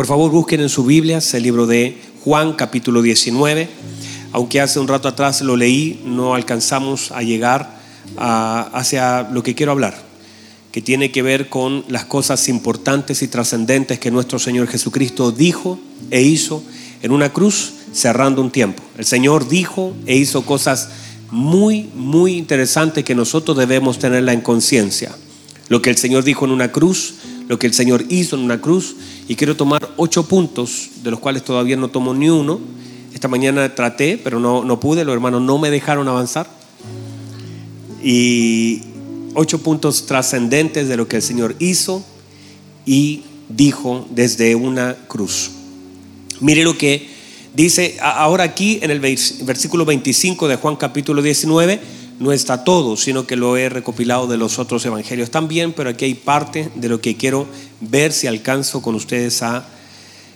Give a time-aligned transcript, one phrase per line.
[0.00, 3.68] Por favor, busquen en su Biblia el libro de Juan capítulo 19.
[4.32, 7.78] Aunque hace un rato atrás lo leí, no alcanzamos a llegar
[8.16, 10.02] hacia lo que quiero hablar,
[10.72, 15.78] que tiene que ver con las cosas importantes y trascendentes que nuestro Señor Jesucristo dijo
[16.10, 16.62] e hizo
[17.02, 18.82] en una cruz cerrando un tiempo.
[18.96, 20.88] El Señor dijo e hizo cosas
[21.30, 25.14] muy, muy interesantes que nosotros debemos tenerla en conciencia.
[25.68, 27.16] Lo que el Señor dijo en una cruz,
[27.48, 28.96] lo que el Señor hizo en una cruz,
[29.30, 32.58] y quiero tomar ocho puntos, de los cuales todavía no tomo ni uno.
[33.12, 36.48] Esta mañana traté, pero no, no pude, los hermanos no me dejaron avanzar.
[38.02, 38.80] Y
[39.34, 42.02] ocho puntos trascendentes de lo que el Señor hizo
[42.86, 45.50] y dijo desde una cruz.
[46.40, 47.06] Mire lo que
[47.54, 51.78] dice ahora aquí en el versículo 25 de Juan capítulo 19,
[52.20, 56.06] no está todo, sino que lo he recopilado de los otros evangelios también, pero aquí
[56.06, 57.46] hay parte de lo que quiero
[57.82, 59.66] ver si alcanzo con ustedes a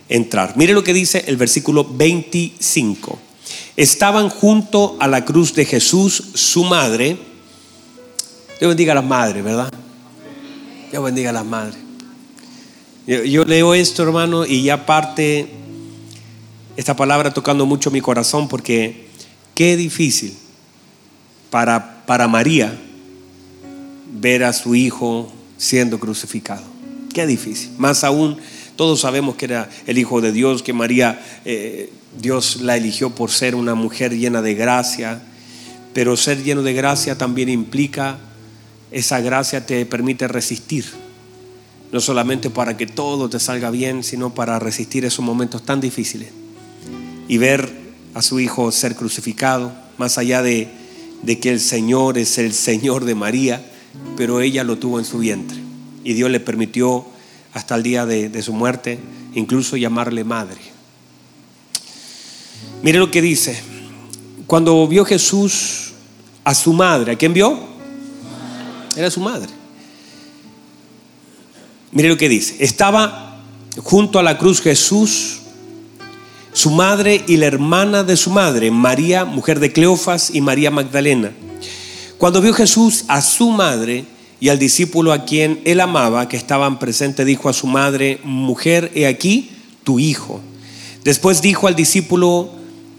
[0.08, 0.56] entrar.
[0.56, 3.18] Mire lo que dice el versículo 25.
[3.76, 7.16] Estaban junto a la cruz de Jesús su madre.
[8.60, 9.72] Dios bendiga a las madres, ¿verdad?
[10.90, 11.78] Dios bendiga a las madres.
[13.06, 15.48] Yo, leo esto, hermano, y ya parte
[16.76, 19.08] esta palabra tocando mucho mi corazón porque
[19.54, 20.34] qué difícil
[21.50, 22.74] para, para María
[24.20, 26.62] ver a su hijo siendo crucificado.
[27.12, 27.72] Qué difícil.
[27.76, 28.38] Más aún,
[28.76, 33.30] todos sabemos que era el Hijo de Dios, que María, eh, Dios la eligió por
[33.30, 35.22] ser una mujer llena de gracia,
[35.92, 38.18] pero ser lleno de gracia también implica,
[38.90, 40.84] esa gracia te permite resistir,
[41.92, 46.30] no solamente para que todo te salga bien, sino para resistir esos momentos tan difíciles.
[47.28, 47.72] Y ver
[48.14, 50.68] a su hijo ser crucificado, más allá de,
[51.40, 53.64] que el Señor es el Señor de María,
[54.16, 55.58] pero ella lo tuvo en su vientre.
[56.02, 57.06] Y Dios le permitió
[57.54, 58.98] hasta el día de, su muerte
[59.34, 60.60] incluso llamarle madre.
[62.82, 63.58] Mire lo que dice.
[64.46, 65.92] Cuando vio Jesús
[66.42, 67.58] a su madre, ¿a quién vio?
[68.96, 69.48] Era su madre.
[71.92, 72.56] Mire lo que dice.
[72.58, 73.40] Estaba
[73.82, 75.40] junto a la cruz Jesús
[76.52, 81.32] su madre y la hermana de su madre, María, mujer de Cleofas, y María Magdalena.
[82.16, 84.04] Cuando vio Jesús a su madre
[84.44, 88.92] y al discípulo a quien él amaba, que estaban presentes, dijo a su madre, mujer,
[88.94, 89.48] he aquí
[89.84, 90.38] tu hijo.
[91.02, 92.50] Después dijo al discípulo,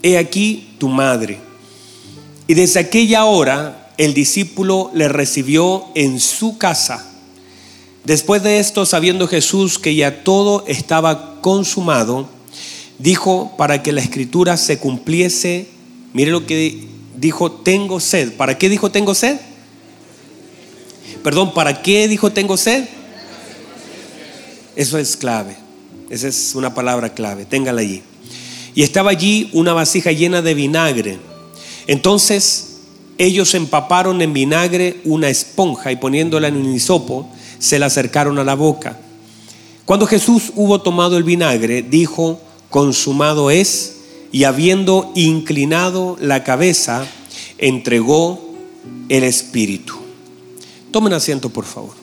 [0.01, 1.37] he aquí tu madre.
[2.47, 7.13] Y desde aquella hora el discípulo le recibió en su casa.
[8.05, 12.27] Después de esto, sabiendo Jesús que ya todo estaba consumado,
[12.97, 15.67] dijo para que la escritura se cumpliese.
[16.11, 18.33] Mire lo que dijo, tengo sed.
[18.33, 19.37] ¿Para qué dijo tengo sed?
[21.25, 22.85] Perdón, ¿para qué dijo tengo sed?
[24.75, 25.55] Eso es clave.
[26.11, 27.45] Esa es una palabra clave.
[27.45, 28.03] Téngala allí.
[28.75, 31.17] Y estaba allí una vasija llena de vinagre.
[31.87, 32.81] Entonces
[33.17, 38.43] ellos empaparon en vinagre una esponja y poniéndola en un hisopo, se la acercaron a
[38.43, 38.99] la boca.
[39.85, 43.95] Cuando Jesús hubo tomado el vinagre, dijo, consumado es,
[44.31, 47.07] y habiendo inclinado la cabeza,
[47.57, 48.53] entregó
[49.09, 50.04] el Espíritu.
[50.95, 51.93] Tomen asiento, por favor.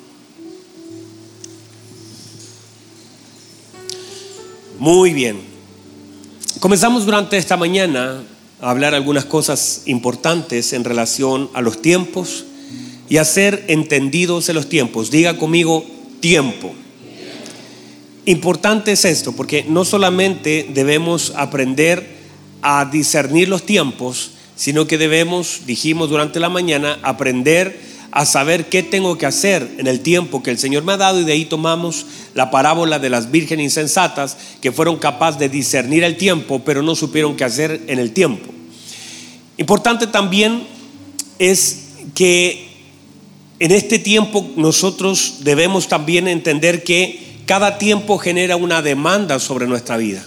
[4.78, 5.40] Muy bien.
[6.60, 8.22] Comenzamos durante esta mañana
[8.60, 12.44] a hablar algunas cosas importantes en relación a los tiempos
[13.08, 15.10] y a ser entendidos en los tiempos.
[15.10, 15.86] Diga conmigo
[16.20, 16.74] tiempo.
[18.26, 22.18] Importante es esto, porque no solamente debemos aprender
[22.60, 28.82] a discernir los tiempos, sino que debemos, dijimos durante la mañana, aprender a saber qué
[28.82, 31.46] tengo que hacer en el tiempo que el Señor me ha dado y de ahí
[31.46, 36.82] tomamos la parábola de las vírgenes insensatas que fueron capaces de discernir el tiempo, pero
[36.82, 38.52] no supieron qué hacer en el tiempo.
[39.56, 40.62] Importante también
[41.38, 42.68] es que
[43.58, 49.96] en este tiempo nosotros debemos también entender que cada tiempo genera una demanda sobre nuestra
[49.96, 50.22] vida.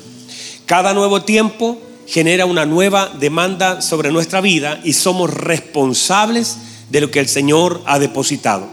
[0.65, 6.57] Cada nuevo tiempo genera una nueva demanda sobre nuestra vida y somos responsables
[6.89, 8.67] de lo que el Señor ha depositado.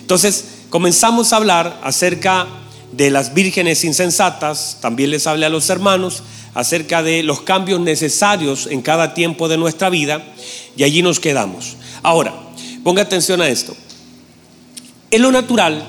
[0.00, 2.46] Entonces, comenzamos a hablar acerca
[2.92, 6.22] de las vírgenes insensatas, también les hablé a los hermanos
[6.54, 10.24] acerca de los cambios necesarios en cada tiempo de nuestra vida
[10.76, 11.76] y allí nos quedamos.
[12.02, 12.34] Ahora,
[12.82, 13.76] ponga atención a esto.
[15.10, 15.84] En lo natural,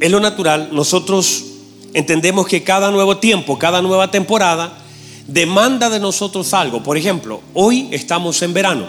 [0.00, 1.44] en lo natural, nosotros
[1.94, 4.78] entendemos que cada nuevo tiempo, cada nueva temporada,
[5.26, 6.82] demanda de nosotros algo.
[6.82, 8.86] Por ejemplo, hoy estamos en verano,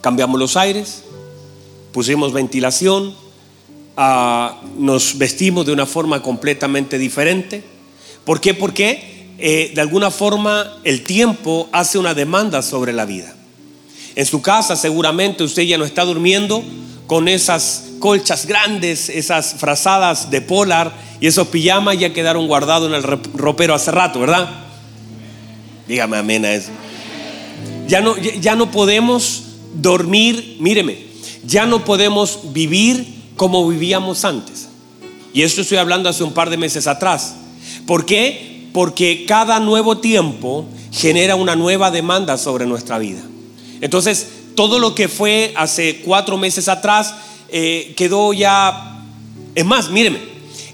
[0.00, 1.04] cambiamos los aires,
[1.96, 3.14] pusimos ventilación,
[3.96, 7.64] ah, nos vestimos de una forma completamente diferente,
[8.26, 8.54] ¿Por qué?
[8.54, 13.32] Porque eh, de alguna forma el tiempo hace una demanda sobre la vida.
[14.16, 16.64] En su casa seguramente usted ya no está durmiendo
[17.06, 22.96] con esas colchas grandes, esas frazadas de polar y esos pijamas ya quedaron guardados en
[22.96, 24.50] el ropero hace rato, ¿verdad?
[25.86, 26.70] Dígame amén a eso.
[27.86, 29.44] Ya no, ya no podemos
[29.74, 31.05] dormir, míreme,
[31.46, 33.06] ya no podemos vivir
[33.36, 34.68] como vivíamos antes.
[35.32, 37.36] Y esto estoy hablando hace un par de meses atrás.
[37.86, 38.68] ¿Por qué?
[38.72, 43.20] Porque cada nuevo tiempo genera una nueva demanda sobre nuestra vida.
[43.80, 47.14] Entonces, todo lo que fue hace cuatro meses atrás
[47.48, 49.04] eh, quedó ya...
[49.54, 50.18] Es más, míreme,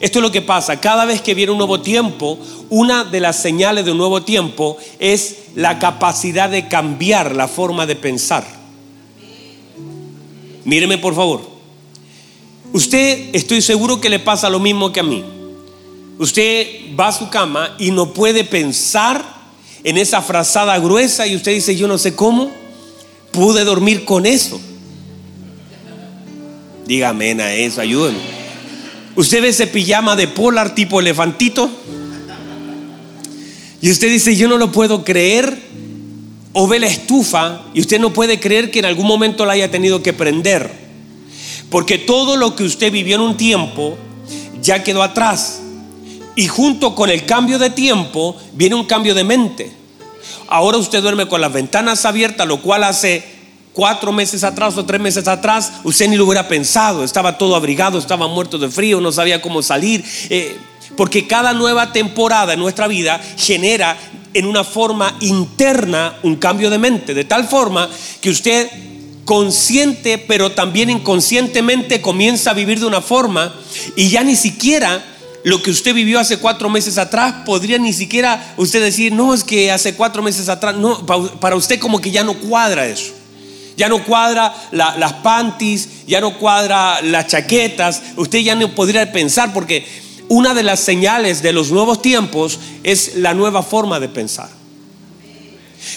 [0.00, 0.80] esto es lo que pasa.
[0.80, 2.38] Cada vez que viene un nuevo tiempo,
[2.70, 7.86] una de las señales de un nuevo tiempo es la capacidad de cambiar la forma
[7.86, 8.61] de pensar.
[10.64, 11.42] Míreme por favor.
[12.72, 15.24] Usted estoy seguro que le pasa lo mismo que a mí.
[16.18, 16.66] Usted
[16.98, 19.24] va a su cama y no puede pensar
[19.84, 22.50] en esa frazada gruesa y usted dice, yo no sé cómo
[23.32, 24.60] pude dormir con eso.
[26.86, 28.20] Dígame a eso, ayúdenme.
[29.16, 31.70] Usted ve ese pijama de polar tipo elefantito
[33.80, 35.71] y usted dice, yo no lo puedo creer.
[36.52, 39.70] O ve la estufa y usted no puede creer que en algún momento la haya
[39.70, 40.70] tenido que prender.
[41.70, 43.96] Porque todo lo que usted vivió en un tiempo
[44.60, 45.60] ya quedó atrás.
[46.36, 49.72] Y junto con el cambio de tiempo viene un cambio de mente.
[50.48, 53.24] Ahora usted duerme con las ventanas abiertas, lo cual hace
[53.72, 57.04] cuatro meses atrás o tres meses atrás usted ni lo hubiera pensado.
[57.04, 60.04] Estaba todo abrigado, estaba muerto de frío, no sabía cómo salir.
[60.28, 60.56] Eh,
[60.96, 63.96] porque cada nueva temporada en nuestra vida genera
[64.34, 67.88] en una forma interna un cambio de mente, de tal forma
[68.20, 68.68] que usted
[69.24, 73.54] consciente pero también inconscientemente comienza a vivir de una forma
[73.94, 75.04] y ya ni siquiera
[75.44, 79.42] lo que usted vivió hace cuatro meses atrás, podría ni siquiera usted decir, no, es
[79.44, 83.12] que hace cuatro meses atrás, no, para usted como que ya no cuadra eso.
[83.76, 89.52] Ya no cuadra las panties, ya no cuadra las chaquetas, usted ya no podría pensar
[89.52, 89.84] porque
[90.32, 94.48] una de las señales de los nuevos tiempos es la nueva forma de pensar.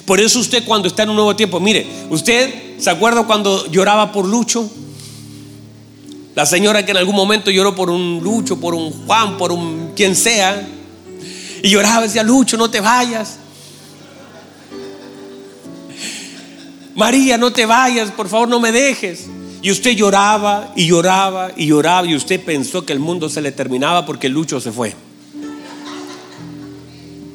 [0.04, 4.12] Por eso usted cuando está en un nuevo tiempo, mire, usted se acuerda cuando lloraba
[4.12, 4.70] por Lucho,
[6.36, 9.94] la señora que en algún momento lloró por un Lucho, por un Juan, por un
[9.96, 10.68] quien sea,
[11.64, 13.38] y lloraba, decía, Lucho, no te vayas.
[16.94, 19.28] María, no te vayas, por favor, no me dejes.
[19.66, 23.52] Y usted lloraba y lloraba y lloraba y usted pensó que el mundo se le
[23.52, 24.94] terminaba porque Lucho se fue.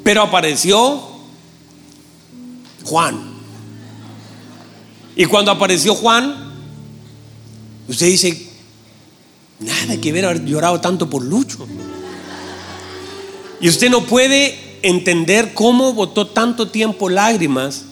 [0.04, 1.08] Pero apareció
[2.84, 3.20] Juan.
[5.16, 6.52] Y cuando apareció Juan,
[7.88, 8.48] usted dice,
[9.58, 11.66] nada que ver haber llorado tanto por Lucho.
[13.60, 17.86] Y usted no puede entender cómo botó tanto tiempo lágrimas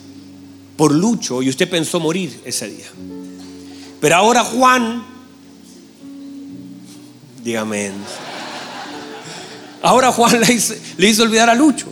[0.77, 2.87] por Lucho y usted pensó morir ese día.
[3.99, 5.03] Pero ahora Juan,
[7.43, 7.91] dígame,
[9.81, 10.39] ahora Juan
[10.97, 11.87] le hizo, olvidar a Lucho.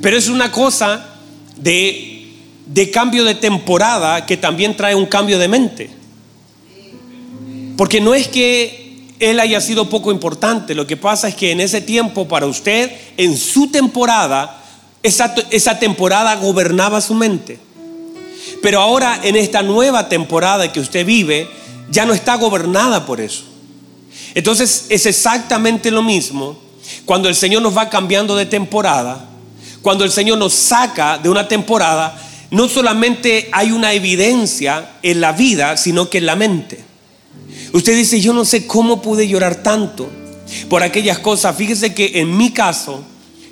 [0.00, 1.04] Pero es una cosa
[1.56, 2.32] de,
[2.66, 5.90] de cambio de temporada que también trae un cambio de mente.
[7.76, 11.60] Porque no es que él haya sido poco importante, lo que pasa es que en
[11.60, 14.62] ese tiempo para usted, en su temporada,
[15.02, 17.58] esa, esa temporada gobernaba su mente.
[18.62, 21.48] Pero ahora en esta nueva temporada que usted vive,
[21.90, 23.44] ya no está gobernada por eso.
[24.34, 26.58] Entonces es exactamente lo mismo
[27.04, 29.28] cuando el Señor nos va cambiando de temporada,
[29.82, 35.32] cuando el Señor nos saca de una temporada, no solamente hay una evidencia en la
[35.32, 36.84] vida, sino que en la mente.
[37.72, 40.08] Usted dice, yo no sé cómo pude llorar tanto
[40.68, 41.56] por aquellas cosas.
[41.56, 43.04] Fíjese que en mi caso,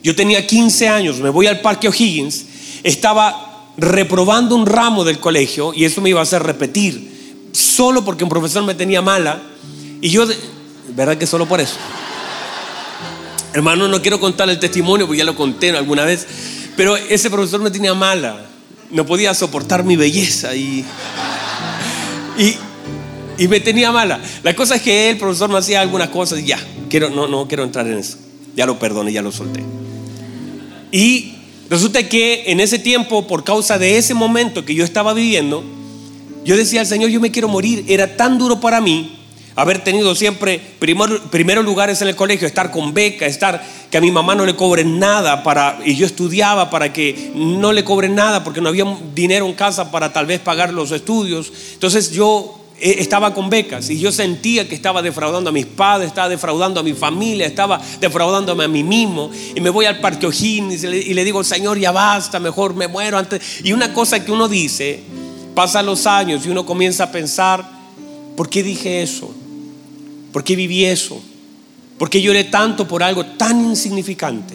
[0.02, 2.44] yo tenía 15 años, me voy al Parque O'Higgins,
[2.82, 3.47] estaba
[3.78, 8.30] reprobando un ramo del colegio y eso me iba a hacer repetir, solo porque un
[8.30, 9.40] profesor me tenía mala
[10.00, 10.26] y yo,
[10.94, 11.76] ¿verdad que solo por eso?
[13.52, 16.26] Hermano, no quiero contar el testimonio porque ya lo conté alguna vez,
[16.76, 18.46] pero ese profesor me tenía mala,
[18.90, 20.84] no podía soportar mi belleza y,
[22.36, 22.56] y,
[23.38, 24.20] y me tenía mala.
[24.42, 26.58] La cosa es que el profesor me hacía algunas cosas y ya,
[26.90, 28.18] quiero, no, no quiero entrar en eso,
[28.56, 29.62] ya lo perdoné, ya lo solté.
[30.90, 31.37] Y
[31.70, 35.62] Resulta que en ese tiempo, por causa de ese momento que yo estaba viviendo,
[36.44, 37.84] yo decía al Señor, yo me quiero morir.
[37.88, 39.18] Era tan duro para mí
[39.54, 44.10] haber tenido siempre primeros lugares en el colegio, estar con beca, estar que a mi
[44.10, 48.44] mamá no le cobren nada para y yo estudiaba para que no le cobren nada
[48.44, 48.84] porque no había
[49.14, 51.52] dinero en casa para tal vez pagar los estudios.
[51.72, 56.28] Entonces yo estaba con becas y yo sentía que estaba defraudando a mis padres, estaba
[56.28, 59.30] defraudando a mi familia, estaba defraudándome a mí mismo.
[59.54, 63.18] Y me voy al Parque O'Higgins y le digo, Señor, ya basta, mejor me muero
[63.18, 63.42] antes.
[63.64, 65.00] Y una cosa que uno dice,
[65.54, 67.68] pasan los años y uno comienza a pensar,
[68.36, 69.34] ¿por qué dije eso?
[70.32, 71.20] ¿Por qué viví eso?
[71.98, 74.54] ¿Por qué lloré tanto por algo tan insignificante?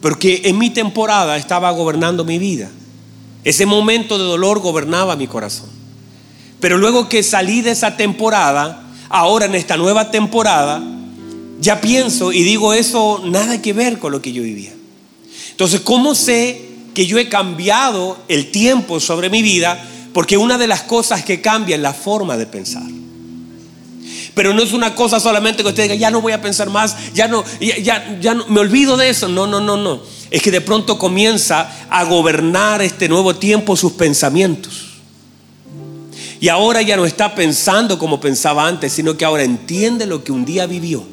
[0.00, 2.70] Porque en mi temporada estaba gobernando mi vida.
[3.42, 5.71] Ese momento de dolor gobernaba mi corazón.
[6.62, 10.80] Pero luego que salí de esa temporada, ahora en esta nueva temporada,
[11.60, 14.72] ya pienso y digo eso nada que ver con lo que yo vivía.
[15.50, 19.84] Entonces, ¿cómo sé que yo he cambiado el tiempo sobre mi vida?
[20.14, 22.84] Porque una de las cosas que cambia es la forma de pensar.
[24.32, 27.12] Pero no es una cosa solamente que usted diga, ya no voy a pensar más,
[27.12, 29.26] ya no, ya, ya no, me olvido de eso.
[29.26, 30.00] No, no, no, no.
[30.30, 34.91] Es que de pronto comienza a gobernar este nuevo tiempo sus pensamientos.
[36.42, 40.32] Y ahora ya no está pensando como pensaba antes, sino que ahora entiende lo que
[40.32, 41.04] un día vivió.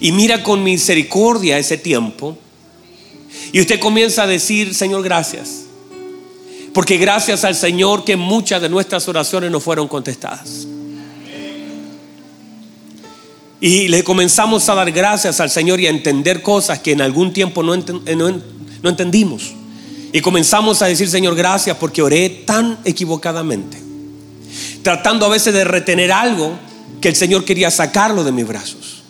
[0.00, 2.36] Y mira con misericordia ese tiempo.
[3.52, 5.60] Y usted comienza a decir, Señor, gracias.
[6.74, 10.66] Porque gracias al Señor que muchas de nuestras oraciones no fueron contestadas.
[13.60, 17.32] Y le comenzamos a dar gracias al Señor y a entender cosas que en algún
[17.32, 19.52] tiempo no, no entendimos.
[20.12, 23.89] Y comenzamos a decir, Señor, gracias porque oré tan equivocadamente
[24.82, 26.58] tratando a veces de retener algo
[27.00, 29.02] que el Señor quería sacarlo de mis brazos.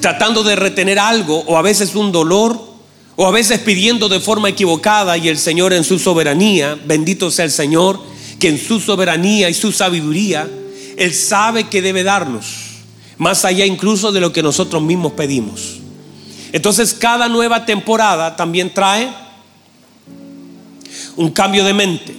[0.00, 2.74] Tratando de retener algo o a veces un dolor
[3.16, 7.44] o a veces pidiendo de forma equivocada y el Señor en su soberanía, bendito sea
[7.44, 8.00] el Señor,
[8.38, 10.48] que en su soberanía y su sabiduría,
[10.96, 12.46] Él sabe que debe darnos,
[13.18, 15.80] más allá incluso de lo que nosotros mismos pedimos.
[16.52, 19.08] Entonces cada nueva temporada también trae
[21.16, 22.16] un cambio de mente.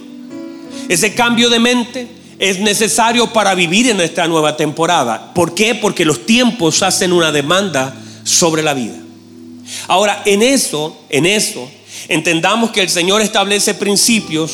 [0.88, 5.32] Ese cambio de mente es necesario para vivir en esta nueva temporada.
[5.34, 5.74] ¿Por qué?
[5.74, 8.96] Porque los tiempos hacen una demanda sobre la vida.
[9.88, 11.68] Ahora, en eso, en eso,
[12.08, 14.52] entendamos que el Señor establece principios,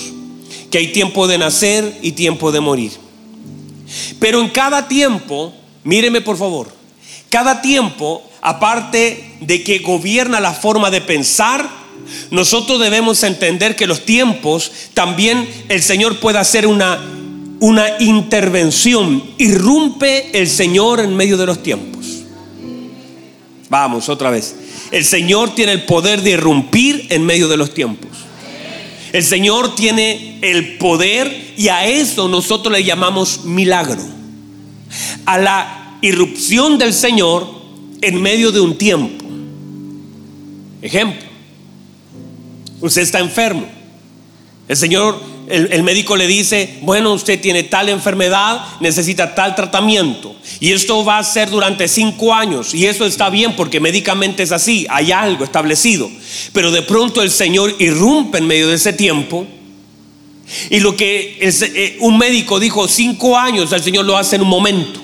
[0.71, 2.93] que hay tiempo de nacer y tiempo de morir.
[4.19, 5.53] Pero en cada tiempo,
[5.85, 6.73] míreme por favor,
[7.29, 11.69] cada tiempo, aparte de que gobierna la forma de pensar,
[12.31, 17.01] nosotros debemos entender que los tiempos también el Señor puede hacer una
[17.63, 19.23] una intervención.
[19.39, 22.25] Irrumpe el Señor en medio de los tiempos.
[23.69, 24.57] Vamos, otra vez.
[24.91, 28.11] El Señor tiene el poder de irrumpir en medio de los tiempos.
[29.13, 34.03] El Señor tiene el poder y a eso nosotros le llamamos milagro.
[35.25, 37.47] A la irrupción del Señor
[38.01, 39.25] en medio de un tiempo.
[40.83, 41.29] Ejemplo,
[42.81, 43.67] usted está enfermo.
[44.67, 45.21] El Señor
[45.53, 50.35] el, médico le dice, bueno, usted tiene tal enfermedad, necesita tal tratamiento.
[50.61, 52.73] Y esto va a ser durante cinco años.
[52.73, 56.11] Y eso está bien porque médicamente es así, hay algo establecido.
[56.55, 59.47] Pero de pronto el Señor irrumpe en medio de ese tiempo.
[60.71, 64.49] Y lo que eh, un médico dijo cinco años, el Señor lo hace en un
[64.49, 65.01] momento.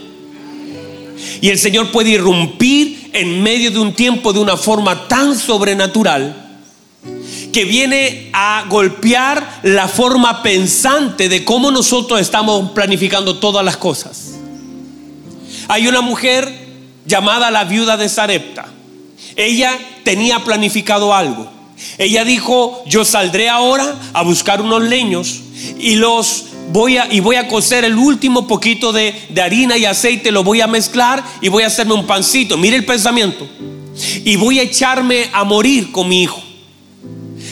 [1.42, 6.47] Y el Señor puede irrumpir en medio de un tiempo de una forma tan sobrenatural
[7.58, 14.34] que viene a golpear la forma pensante de cómo nosotros estamos planificando todas las cosas.
[15.66, 16.48] Hay una mujer
[17.04, 18.66] llamada la viuda de Sarepta.
[19.34, 21.50] Ella tenía planificado algo.
[21.98, 25.40] Ella dijo, yo saldré ahora a buscar unos leños
[25.80, 29.84] y los voy a, y voy a cocer el último poquito de, de harina y
[29.84, 32.56] aceite, lo voy a mezclar y voy a hacerme un pancito.
[32.56, 33.48] Mire el pensamiento.
[34.24, 36.47] Y voy a echarme a morir con mi hijo.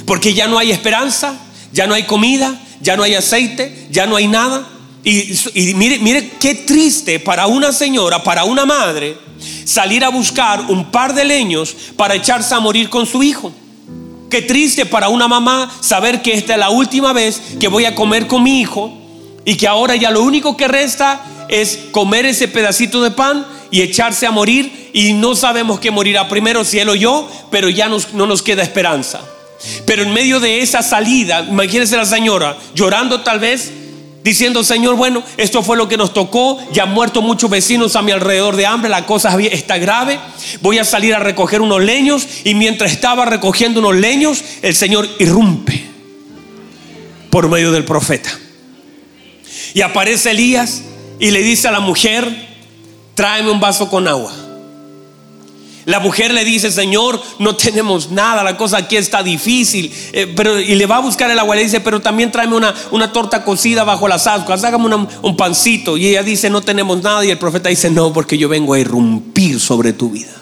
[0.06, 1.38] Porque ya no hay esperanza,
[1.72, 4.66] ya no hay comida, ya no hay aceite, ya no hay nada.
[5.04, 9.16] Y, mire, mire qué triste para una señora, para una madre,
[9.64, 13.52] salir a buscar un par de leños para echarse a morir con su hijo.
[14.30, 17.94] Qué triste para una mamá saber que esta es la última vez que voy a
[17.94, 18.92] comer con mi hijo
[19.44, 23.82] y que ahora ya lo único que resta es comer ese pedacito de pan y
[23.82, 27.88] echarse a morir y no sabemos qué morirá primero, si él o yo, pero ya
[27.88, 29.20] no nos queda esperanza.
[29.84, 33.72] Pero en medio de esa salida, imagínense la señora llorando tal vez,
[34.22, 38.02] diciendo, Señor, bueno, esto fue lo que nos tocó, ya han muerto muchos vecinos a
[38.02, 40.18] mi alrededor de hambre, la cosa está grave,
[40.60, 45.08] voy a salir a recoger unos leños y mientras estaba recogiendo unos leños, el Señor
[45.20, 45.84] irrumpe
[47.30, 48.30] por medio del profeta.
[49.74, 50.82] Y aparece Elías
[51.20, 52.28] y le dice a la mujer,
[53.14, 54.32] tráeme un vaso con agua.
[55.86, 59.92] La mujer le dice, Señor, no tenemos nada, la cosa aquí está difícil.
[60.12, 62.74] Eh, pero, y le va a buscar el agua, le dice, pero también tráeme una,
[62.90, 65.96] una torta cocida bajo las ascuas, hágame un pancito.
[65.96, 67.24] Y ella dice, no tenemos nada.
[67.24, 70.32] Y el profeta dice, no, porque yo vengo a irrumpir sobre tu vida.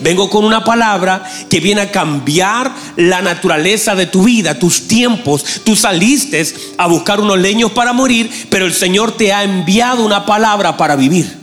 [0.00, 5.44] Vengo con una palabra que viene a cambiar la naturaleza de tu vida, tus tiempos.
[5.64, 6.46] Tú saliste
[6.78, 10.94] a buscar unos leños para morir, pero el Señor te ha enviado una palabra para
[10.94, 11.41] vivir.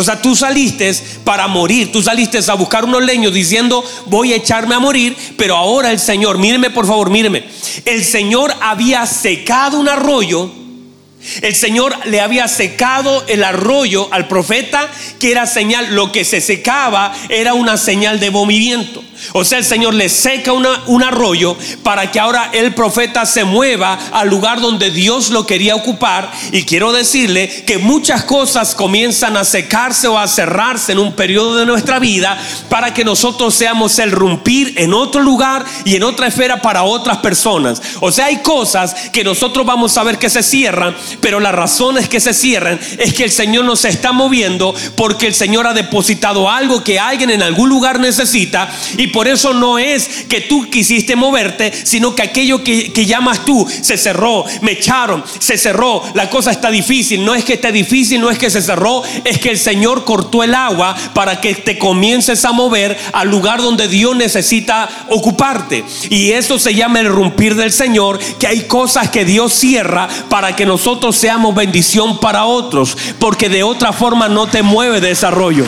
[0.00, 0.90] O sea, tú saliste
[1.24, 5.54] para morir, tú saliste a buscar unos leños diciendo voy a echarme a morir, pero
[5.56, 7.44] ahora el Señor, míreme por favor, míreme,
[7.84, 10.50] el Señor había secado un arroyo,
[11.42, 16.40] el Señor le había secado el arroyo al profeta, que era señal, lo que se
[16.40, 19.02] secaba era una señal de movimiento.
[19.32, 23.98] O sea, el Señor le seca un arroyo para que ahora el profeta se mueva
[24.12, 26.30] al lugar donde Dios lo quería ocupar.
[26.52, 31.56] Y quiero decirle que muchas cosas comienzan a secarse o a cerrarse en un periodo
[31.56, 36.26] de nuestra vida para que nosotros seamos el rumpir en otro lugar y en otra
[36.26, 37.80] esfera para otras personas.
[38.00, 41.98] O sea, hay cosas que nosotros vamos a ver que se cierran, pero la razón
[41.98, 45.74] es que se cierran es que el Señor nos está moviendo porque el Señor ha
[45.74, 50.68] depositado algo que alguien en algún lugar necesita y por eso no es que tú
[50.70, 56.28] quisiste moverte, sino que aquello que, llamas tú se cerró, me echaron, se cerró, la
[56.28, 57.24] cosa está difícil.
[57.24, 60.44] No es que esté difícil, no es que se cerró, es que el Señor cortó
[60.44, 65.84] el agua para que te comiences a mover al lugar donde Dios necesita ocuparte.
[66.10, 70.54] Y eso se llama el rompir del Señor, que hay cosas que Dios cierra para
[70.54, 75.64] que nosotros seamos bendición para otros, porque de otra forma no te mueve desarrollo.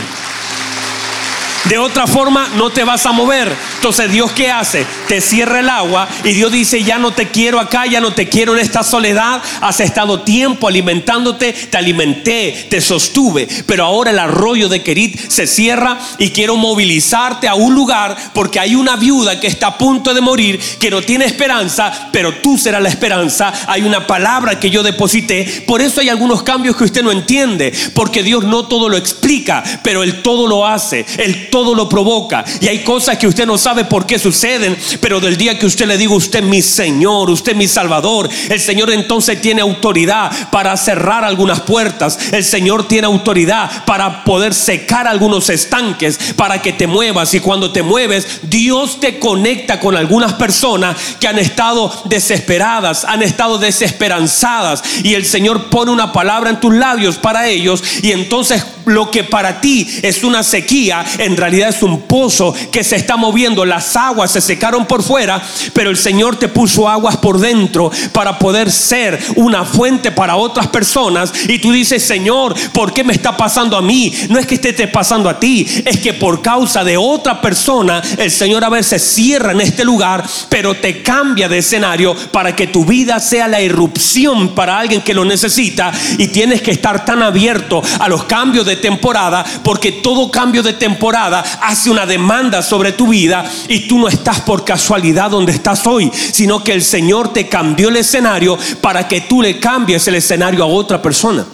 [1.69, 3.51] De otra forma no te vas a mover.
[3.77, 4.85] Entonces Dios qué hace?
[5.07, 8.29] Te cierra el agua y Dios dice, ya no te quiero acá, ya no te
[8.29, 9.41] quiero en esta soledad.
[9.61, 13.47] Has estado tiempo alimentándote, te alimenté, te sostuve.
[13.67, 18.59] Pero ahora el arroyo de Kerit se cierra y quiero movilizarte a un lugar porque
[18.59, 22.59] hay una viuda que está a punto de morir, que no tiene esperanza, pero tú
[22.59, 23.53] serás la esperanza.
[23.69, 25.65] Hay una palabra que yo deposité.
[25.67, 29.63] Por eso hay algunos cambios que usted no entiende, porque Dios no todo lo explica,
[29.85, 31.07] pero Él todo lo hace.
[31.53, 32.45] Todo lo provoca.
[32.61, 35.87] Y hay cosas que usted no sabe por qué suceden, pero del día que usted
[35.87, 41.25] le diga, usted mi Señor, usted mi Salvador, el Señor entonces tiene autoridad para cerrar
[41.25, 42.19] algunas puertas.
[42.33, 47.35] El Señor tiene autoridad para poder secar algunos estanques, para que te muevas.
[47.35, 53.23] Y cuando te mueves, Dios te conecta con algunas personas que han estado desesperadas, han
[53.23, 54.83] estado desesperanzadas.
[55.05, 57.83] Y el Señor pone una palabra en tus labios para ellos.
[58.03, 62.85] Y entonces lo que para ti es una sequía, en realidad es un pozo que
[62.85, 63.65] se está moviendo.
[63.65, 65.43] Las aguas se secaron por fuera,
[65.73, 70.69] pero el Señor te puso aguas por dentro para poder ser una fuente para otras
[70.69, 71.33] personas.
[71.49, 74.13] Y tú dices, Señor, ¿por qué me está pasando a mí?
[74.29, 78.31] No es que esté pasando a ti, es que por causa de otra persona, el
[78.31, 82.85] Señor a veces cierra en este lugar, pero te cambia de escenario para que tu
[82.85, 85.93] vida sea la irrupción para alguien que lo necesita.
[86.19, 90.73] Y tienes que estar tan abierto a los cambios de temporada, porque todo cambio de
[90.73, 95.87] temporada hace una demanda sobre tu vida y tú no estás por casualidad donde estás
[95.87, 100.17] hoy, sino que el Señor te cambió el escenario para que tú le cambies el
[100.17, 101.45] escenario a otra persona.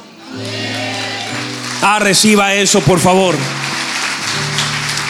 [1.83, 3.37] Ah, reciba eso, por favor.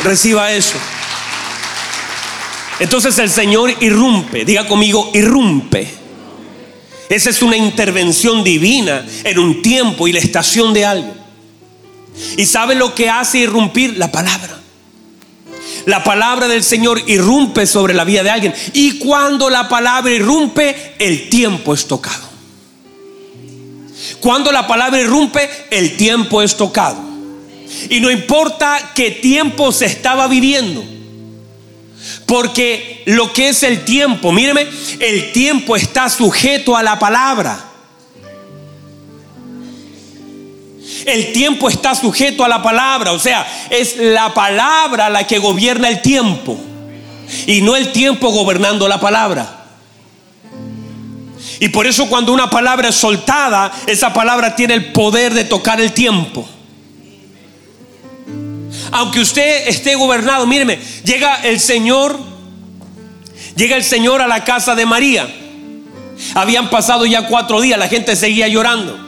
[0.04, 0.76] Reciba eso.
[2.80, 5.88] Entonces el Señor irrumpe, diga conmigo, irrumpe.
[7.08, 11.17] Esa es una intervención divina en un tiempo y la estación de algo.
[12.36, 13.96] ¿Y sabe lo que hace irrumpir?
[13.96, 14.58] La palabra.
[15.86, 18.54] La palabra del Señor irrumpe sobre la vida de alguien.
[18.72, 22.28] Y cuando la palabra irrumpe, el tiempo es tocado.
[24.20, 26.98] Cuando la palabra irrumpe, el tiempo es tocado.
[27.90, 30.84] Y no importa qué tiempo se estaba viviendo.
[32.26, 34.66] Porque lo que es el tiempo, míreme,
[35.00, 37.67] el tiempo está sujeto a la palabra.
[41.08, 45.88] El tiempo está sujeto a la palabra, o sea, es la palabra la que gobierna
[45.88, 46.60] el tiempo
[47.46, 49.64] y no el tiempo gobernando la palabra.
[51.60, 55.80] Y por eso cuando una palabra es soltada, esa palabra tiene el poder de tocar
[55.80, 56.46] el tiempo.
[58.92, 62.20] Aunque usted esté gobernado, míreme, llega el Señor,
[63.56, 65.26] llega el Señor a la casa de María.
[66.34, 69.07] Habían pasado ya cuatro días, la gente seguía llorando.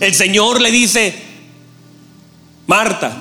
[0.00, 1.14] El Señor le dice,
[2.66, 3.16] Marta,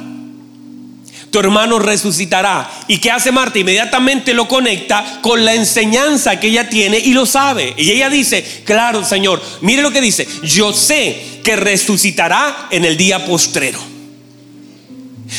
[1.31, 2.69] tu hermano resucitará.
[2.87, 3.57] ¿Y qué hace Marta?
[3.57, 7.73] Inmediatamente lo conecta con la enseñanza que ella tiene y lo sabe.
[7.77, 12.97] Y ella dice, claro Señor, mire lo que dice, yo sé que resucitará en el
[12.97, 13.90] día postrero.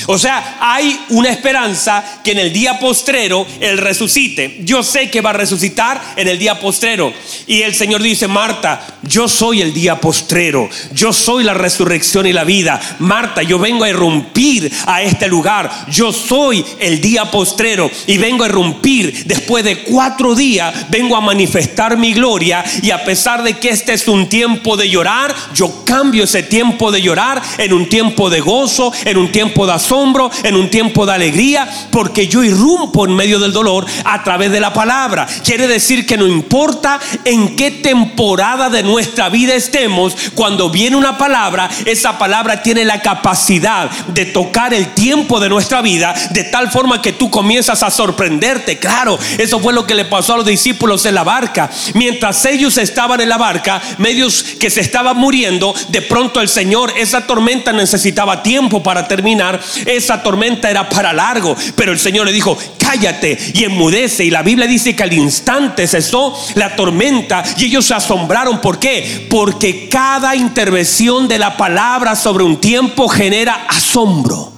[0.06, 4.60] O sea, hay una esperanza que en el día postrero Él resucite.
[4.64, 7.12] Yo sé que va a resucitar en el día postrero.
[7.46, 10.68] Y el Señor dice, Marta, yo soy el día postrero.
[10.92, 12.80] Yo soy la resurrección y la vida.
[13.00, 15.70] Marta, yo vengo a irrumpir a este lugar.
[15.90, 17.90] Yo soy el día postrero.
[18.06, 19.24] Y vengo a irrumpir.
[19.26, 22.64] Después de cuatro días, vengo a manifestar mi gloria.
[22.82, 26.90] Y a pesar de que este es un tiempo de llorar, yo cambio ese tiempo
[26.90, 31.04] de llorar en un tiempo de gozo, en un tiempo de asombro, en un tiempo
[31.04, 35.26] de alegría, porque yo irrumpo en medio del dolor a través de la palabra.
[35.44, 41.18] Quiere decir que no importa en qué temporada de nuestra vida estemos, cuando viene una
[41.18, 46.70] palabra, esa palabra tiene la capacidad de tocar el tiempo de nuestra vida de tal
[46.70, 48.78] forma que tú comienzas a sorprenderte.
[48.78, 51.70] Claro, eso fue lo que le pasó a los discípulos en la barca.
[51.94, 56.92] Mientras ellos estaban en la barca, medios que se estaban muriendo, de pronto el Señor,
[56.96, 62.32] esa tormenta necesitaba tiempo para terminar esa tormenta era para largo, pero el Señor le
[62.32, 64.24] dijo, cállate y enmudece.
[64.24, 68.60] Y la Biblia dice que al instante cesó la tormenta y ellos se asombraron.
[68.60, 69.26] ¿Por qué?
[69.30, 74.52] Porque cada intervención de la palabra sobre un tiempo genera asombro.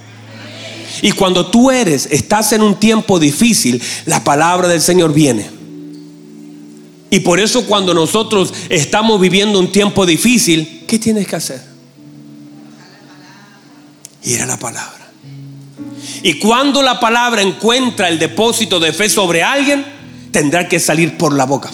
[1.03, 5.51] Y cuando tú eres, estás en un tiempo difícil, la palabra del Señor viene.
[7.11, 11.63] Y por eso cuando nosotros estamos viviendo un tiempo difícil, ¿qué tienes que hacer?
[14.25, 15.04] Ir a la palabra.
[16.23, 19.85] Y cuando la palabra encuentra el depósito de fe sobre alguien,
[20.31, 21.71] tendrá que salir por la boca.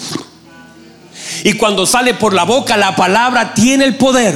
[1.43, 4.35] Y cuando sale por la boca, la palabra tiene el poder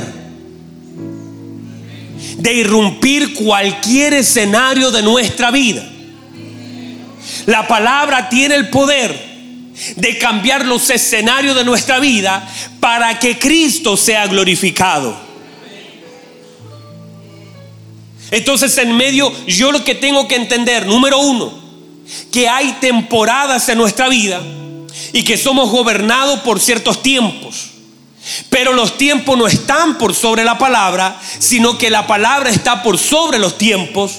[2.37, 5.87] de irrumpir cualquier escenario de nuestra vida.
[7.45, 9.35] La palabra tiene el poder
[9.95, 12.47] de cambiar los escenarios de nuestra vida
[12.79, 15.24] para que Cristo sea glorificado.
[18.31, 21.53] Entonces en medio yo lo que tengo que entender, número uno,
[22.31, 24.41] que hay temporadas en nuestra vida
[25.13, 27.71] y que somos gobernados por ciertos tiempos.
[28.49, 32.97] Pero los tiempos no están por sobre la palabra, sino que la palabra está por
[32.97, 34.13] sobre los tiempos.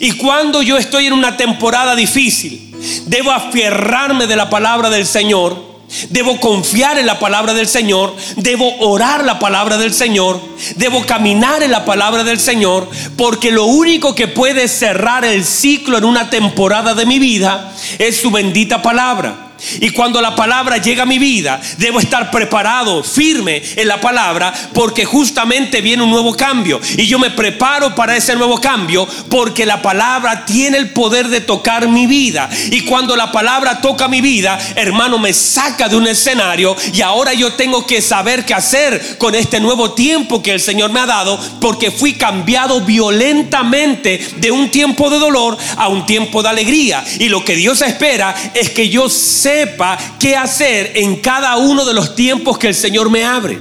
[0.00, 2.74] Y cuando yo estoy en una temporada difícil,
[3.06, 5.75] debo aferrarme de la palabra del Señor
[6.10, 10.40] Debo confiar en la palabra del Señor, debo orar la palabra del Señor,
[10.76, 15.96] debo caminar en la palabra del Señor, porque lo único que puede cerrar el ciclo
[15.96, 19.45] en una temporada de mi vida es su bendita palabra.
[19.80, 24.52] Y cuando la palabra llega a mi vida, debo estar preparado, firme en la palabra,
[24.72, 26.80] porque justamente viene un nuevo cambio.
[26.96, 31.40] Y yo me preparo para ese nuevo cambio, porque la palabra tiene el poder de
[31.40, 32.48] tocar mi vida.
[32.70, 37.32] Y cuando la palabra toca mi vida, hermano, me saca de un escenario y ahora
[37.32, 41.06] yo tengo que saber qué hacer con este nuevo tiempo que el Señor me ha
[41.06, 47.04] dado, porque fui cambiado violentamente de un tiempo de dolor a un tiempo de alegría.
[47.18, 49.08] Y lo que Dios espera es que yo
[49.46, 53.56] sepa qué hacer en cada uno de los tiempos que el Señor me abre.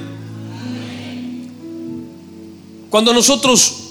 [2.89, 3.82] Cuando nosotros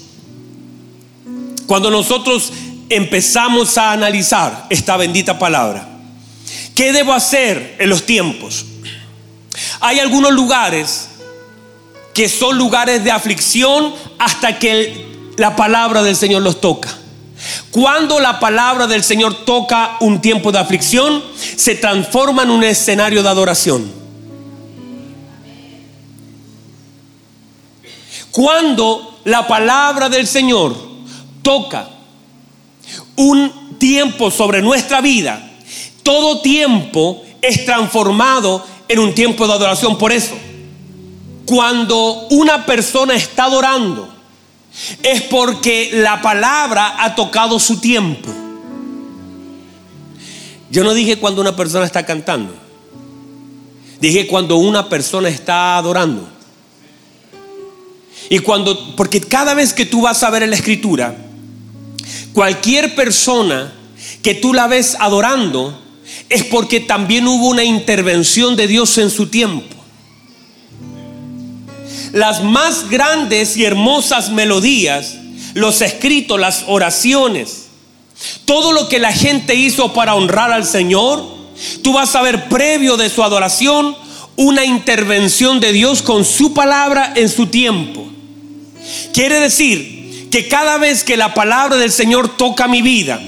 [1.67, 2.51] cuando nosotros
[2.89, 5.87] empezamos a analizar esta bendita palabra,
[6.75, 8.65] ¿qué debo hacer en los tiempos?
[9.79, 11.07] Hay algunos lugares
[12.13, 16.89] que son lugares de aflicción hasta que la palabra del Señor los toca.
[17.71, 21.23] Cuando la palabra del Señor toca un tiempo de aflicción,
[21.55, 23.91] se transforma en un escenario de adoración.
[28.31, 30.75] Cuando la palabra del Señor
[31.41, 31.89] toca
[33.15, 35.51] un tiempo sobre nuestra vida,
[36.03, 39.97] todo tiempo es transformado en un tiempo de adoración.
[39.97, 40.35] Por eso,
[41.45, 44.14] cuando una persona está adorando,
[45.01, 48.29] es porque la palabra ha tocado su tiempo.
[50.69, 52.53] Yo no dije cuando una persona está cantando.
[53.99, 56.27] Dije cuando una persona está adorando.
[58.29, 61.15] Y cuando, porque cada vez que tú vas a ver en la escritura,
[62.33, 63.73] cualquier persona
[64.21, 65.79] que tú la ves adorando,
[66.29, 69.74] es porque también hubo una intervención de Dios en su tiempo
[72.15, 75.15] las más grandes y hermosas melodías,
[75.53, 77.65] los escritos, las oraciones,
[78.45, 81.25] todo lo que la gente hizo para honrar al Señor,
[81.83, 83.97] tú vas a ver previo de su adoración
[84.37, 88.07] una intervención de Dios con su palabra en su tiempo.
[89.13, 93.21] Quiere decir que cada vez que la palabra del Señor toca mi vida,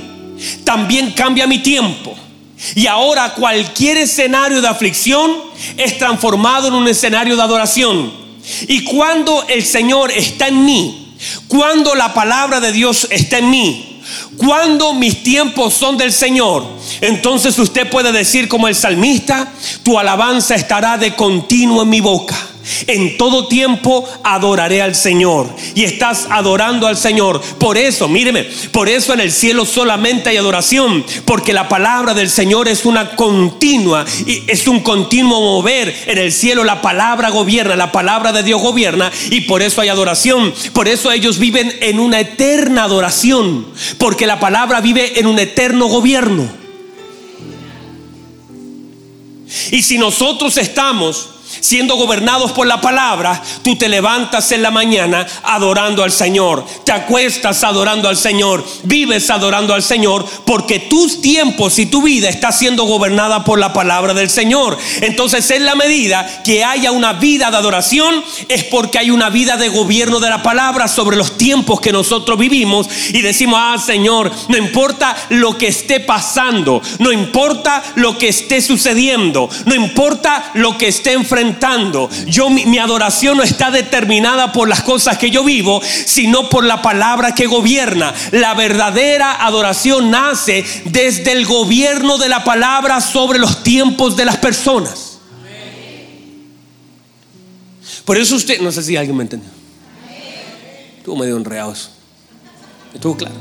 [0.63, 2.15] también cambia mi tiempo.
[2.73, 5.29] Y ahora cualquier escenario de aflicción
[5.75, 8.26] es transformado en un escenario de adoración.
[8.67, 11.03] Y cuando el Señor está en mí,
[11.47, 14.01] Cuando la palabra de Dios está en mí,
[14.37, 16.63] cuando mis tiempos son del Señor,
[17.01, 19.51] entonces usted puede decir como el salmista,
[19.83, 22.37] tu alabanza estará de continuo en mi boca.
[22.87, 25.49] En todo tiempo adoraré al Señor.
[25.75, 27.41] Y estás adorando al Señor.
[27.59, 31.05] Por eso, míreme, por eso en el cielo solamente hay adoración.
[31.25, 35.95] Porque la palabra del Señor es una continua, y es un continuo mover.
[36.07, 39.11] En el cielo la palabra gobierna, la palabra de Dios gobierna.
[39.31, 40.53] Y por eso hay adoración.
[40.73, 43.67] Por eso ellos viven en una eterna adoración.
[43.97, 46.47] Porque la palabra vive en un eterno gobierno.
[49.71, 55.25] Y si nosotros estamos siendo gobernados por la palabra, tú te levantas en la mañana
[55.43, 61.79] adorando al Señor, te acuestas adorando al Señor, vives adorando al Señor, porque tus tiempos
[61.79, 64.77] y tu vida está siendo gobernada por la palabra del Señor.
[65.01, 69.57] Entonces, en la medida que haya una vida de adoración, es porque hay una vida
[69.57, 74.31] de gobierno de la palabra sobre los tiempos que nosotros vivimos y decimos, ah Señor,
[74.47, 80.77] no importa lo que esté pasando, no importa lo que esté sucediendo, no importa lo
[80.77, 81.46] que esté enfrentando,
[82.25, 86.81] yo mi, adoración no está determinada por las cosas que yo vivo, sino por la
[86.81, 88.13] palabra que gobierna.
[88.31, 94.37] La verdadera adoración nace desde el gobierno de la palabra sobre los tiempos de las
[94.37, 95.19] personas.
[98.05, 99.49] Por eso usted, no sé si alguien me entendió.
[100.97, 101.73] Estuvo medio enredado
[102.93, 103.35] Estuvo claro.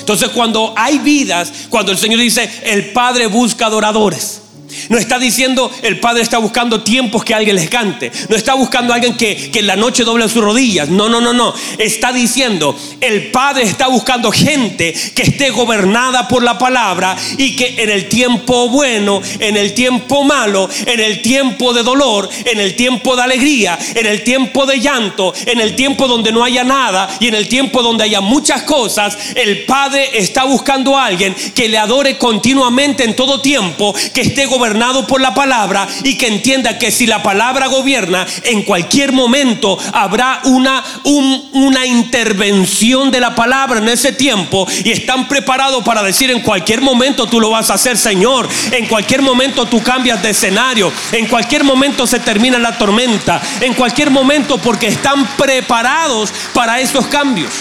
[0.00, 4.42] Entonces cuando hay vidas, cuando el Señor dice, el Padre busca adoradores.
[4.88, 8.10] No está diciendo el Padre está buscando tiempos que alguien les cante.
[8.28, 10.88] No está buscando a alguien que, que en la noche doble sus rodillas.
[10.88, 11.54] No, no, no, no.
[11.78, 17.82] Está diciendo el Padre está buscando gente que esté gobernada por la palabra y que
[17.82, 22.76] en el tiempo bueno, en el tiempo malo, en el tiempo de dolor, en el
[22.76, 27.08] tiempo de alegría, en el tiempo de llanto, en el tiempo donde no haya nada
[27.20, 31.68] y en el tiempo donde haya muchas cosas, el Padre está buscando a alguien que
[31.68, 34.65] le adore continuamente en todo tiempo, que esté gobernado
[35.06, 40.40] por la palabra y que entienda que si la palabra gobierna, en cualquier momento habrá
[40.44, 46.40] una, una intervención de la palabra en ese tiempo y están preparados para decir en
[46.40, 48.48] cualquier momento tú lo vas a hacer, Señor.
[48.72, 50.92] En cualquier momento tú cambias de escenario.
[51.12, 53.40] En cualquier momento se termina la tormenta.
[53.60, 57.52] En cualquier momento porque están preparados para esos cambios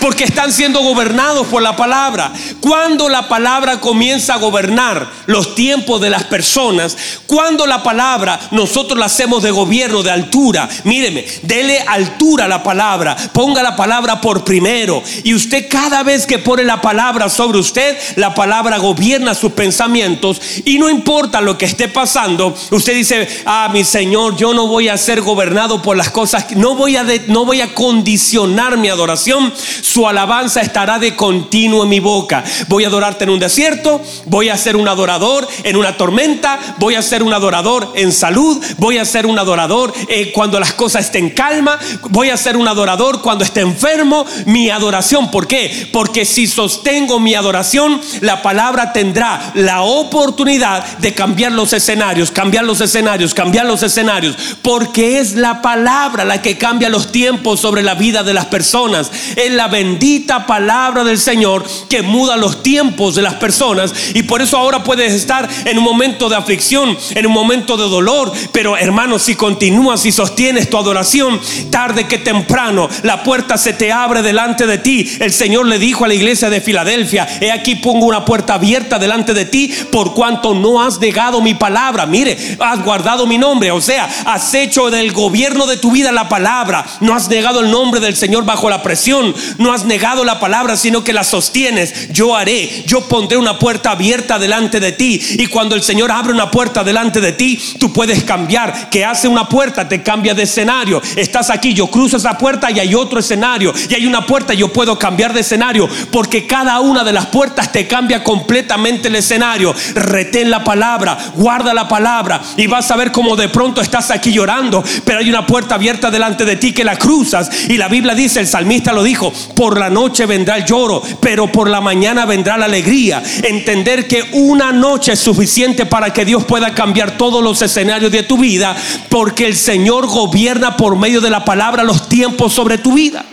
[0.00, 2.32] porque están siendo gobernados por la palabra.
[2.60, 8.98] Cuando la palabra comienza a gobernar los tiempos de las personas, cuando la palabra nosotros
[8.98, 14.20] la hacemos de gobierno, de altura, míreme, dele altura a la palabra, ponga la palabra
[14.20, 15.02] por primero.
[15.24, 20.40] Y usted cada vez que pone la palabra sobre usted, la palabra gobierna sus pensamientos
[20.64, 24.88] y no importa lo que esté pasando, usted dice, ah, mi Señor, yo no voy
[24.88, 29.52] a ser gobernado por las cosas, no voy a, no voy a condicionar mi adoración
[29.86, 32.42] su alabanza estará de continuo en mi boca.
[32.68, 36.96] Voy a adorarte en un desierto, voy a ser un adorador en una tormenta, voy
[36.96, 41.06] a ser un adorador en salud, voy a ser un adorador eh, cuando las cosas
[41.06, 41.78] estén calma,
[42.10, 44.26] voy a ser un adorador cuando esté enfermo.
[44.46, 45.88] Mi adoración, ¿por qué?
[45.92, 52.64] Porque si sostengo mi adoración, la palabra tendrá la oportunidad de cambiar los escenarios, cambiar
[52.64, 57.82] los escenarios, cambiar los escenarios, porque es la palabra la que cambia los tiempos sobre
[57.82, 59.12] la vida de las personas.
[59.36, 63.92] Es la bendita palabra del Señor que muda los tiempos de las personas.
[64.14, 67.86] Y por eso ahora puedes estar en un momento de aflicción, en un momento de
[67.86, 68.32] dolor.
[68.52, 71.38] Pero hermano, si continúas y sostienes tu adoración,
[71.70, 75.06] tarde que temprano, la puerta se te abre delante de ti.
[75.20, 78.98] El Señor le dijo a la iglesia de Filadelfia, he aquí pongo una puerta abierta
[78.98, 82.06] delante de ti por cuanto no has negado mi palabra.
[82.06, 83.72] Mire, has guardado mi nombre.
[83.72, 86.86] O sea, has hecho del gobierno de tu vida la palabra.
[87.00, 89.34] No has negado el nombre del Señor bajo la presión.
[89.72, 92.12] Has negado la palabra, sino que la sostienes.
[92.12, 95.20] Yo haré, yo pondré una puerta abierta delante de ti.
[95.38, 98.90] Y cuando el Señor abre una puerta delante de ti, tú puedes cambiar.
[98.90, 101.00] Que hace una puerta, te cambia de escenario.
[101.16, 103.72] Estás aquí, yo cruzo esa puerta y hay otro escenario.
[103.88, 105.88] Y hay una puerta, yo puedo cambiar de escenario.
[106.10, 109.74] Porque cada una de las puertas te cambia completamente el escenario.
[109.94, 112.40] Retén la palabra, guarda la palabra.
[112.56, 114.82] Y vas a ver cómo de pronto estás aquí llorando.
[115.04, 117.50] Pero hay una puerta abierta delante de ti que la cruzas.
[117.68, 121.50] Y la Biblia dice, el salmista lo dijo, por la noche vendrá el lloro, pero
[121.50, 123.22] por la mañana vendrá la alegría.
[123.42, 128.22] Entender que una noche es suficiente para que Dios pueda cambiar todos los escenarios de
[128.22, 128.76] tu vida,
[129.08, 133.24] porque el Señor gobierna por medio de la palabra los tiempos sobre tu vida.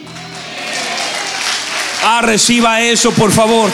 [2.06, 3.70] Ah, reciba eso, por favor.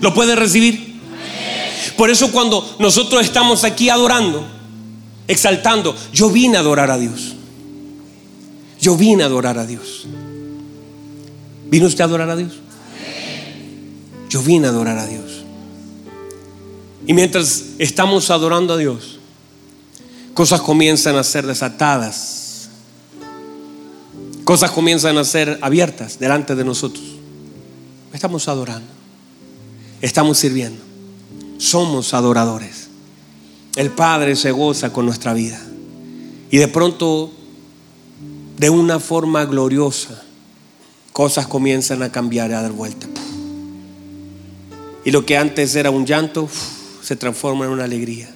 [0.00, 0.98] ¿Lo puede recibir?
[1.96, 4.59] Por eso cuando nosotros estamos aquí adorando,
[5.30, 5.94] exaltando.
[6.12, 7.36] Yo vine a adorar a Dios.
[8.80, 10.06] Yo vine a adorar a Dios.
[11.70, 12.54] ¿Vino usted a adorar a Dios?
[14.28, 15.44] Yo vine a adorar a Dios.
[17.06, 19.18] Y mientras estamos adorando a Dios,
[20.34, 22.68] cosas comienzan a ser desatadas.
[24.44, 27.04] Cosas comienzan a ser abiertas delante de nosotros.
[28.12, 28.88] Estamos adorando.
[30.00, 30.82] Estamos sirviendo.
[31.58, 32.79] Somos adoradores.
[33.76, 35.60] El Padre se goza con nuestra vida.
[36.50, 37.30] Y de pronto,
[38.58, 40.22] de una forma gloriosa,
[41.12, 43.06] cosas comienzan a cambiar a dar vuelta.
[45.04, 46.48] Y lo que antes era un llanto
[47.02, 48.28] se transforma en una alegría.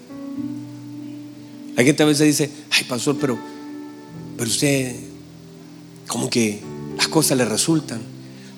[1.77, 3.37] La gente a veces dice, ay pastor, pero,
[4.37, 4.95] pero usted,
[6.07, 6.61] como que
[6.97, 8.01] las cosas le resultan,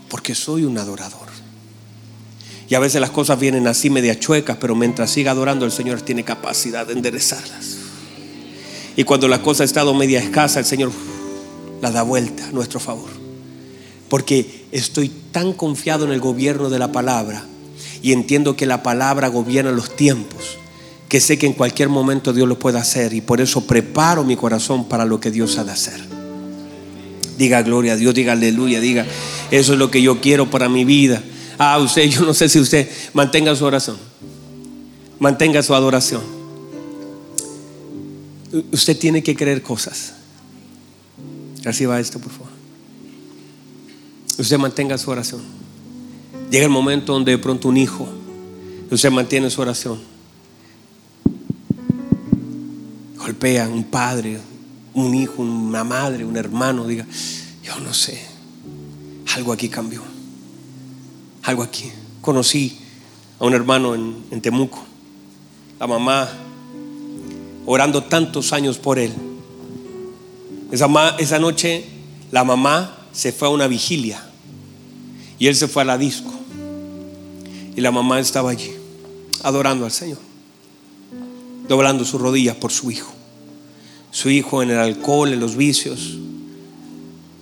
[0.09, 1.26] porque soy un adorador.
[2.69, 6.01] Y a veces las cosas vienen así media chuecas, pero mientras siga adorando el Señor
[6.03, 7.77] tiene capacidad de enderezarlas.
[8.97, 10.91] Y cuando la cosa ha estado media escasa, el Señor
[11.81, 13.11] la da vuelta a nuestro favor.
[14.09, 17.45] Porque estoy tan confiado en el gobierno de la palabra
[18.03, 20.59] y entiendo que la palabra gobierna los tiempos,
[21.09, 24.37] que sé que en cualquier momento Dios lo puede hacer y por eso preparo mi
[24.37, 26.01] corazón para lo que Dios ha de hacer.
[27.37, 29.07] Diga gloria a Dios, diga aleluya, diga,
[29.51, 31.23] eso es lo que yo quiero para mi vida.
[31.59, 33.97] Ah, usted, yo no sé si usted mantenga su oración,
[35.19, 36.23] mantenga su adoración.
[38.73, 40.15] Usted tiene que creer cosas.
[41.63, 42.53] Reciba esto, por favor.
[44.39, 45.41] Usted mantenga su oración.
[46.51, 48.07] Llega el momento donde de pronto un hijo,
[48.91, 49.99] usted mantiene su oración.
[53.17, 54.39] Golpea un padre,
[54.95, 57.07] un hijo, una madre, un hermano, diga,
[57.65, 58.21] yo no sé,
[59.35, 60.16] algo aquí cambió
[61.47, 61.91] algo aquí.
[62.21, 62.77] Conocí
[63.39, 64.85] a un hermano en, Temuco,
[65.79, 66.29] la mamá
[67.65, 69.13] orando tantos años por él.
[70.73, 71.85] Esa, noche
[72.33, 74.21] la mamá se fue a una vigilia
[75.39, 76.33] y él se fue a la disco.
[77.77, 78.73] Y la mamá estaba allí,
[79.43, 80.19] adorando al Señor,
[81.69, 83.13] doblando sus rodillas por su hijo.
[84.11, 86.17] Su hijo en el alcohol, en los vicios.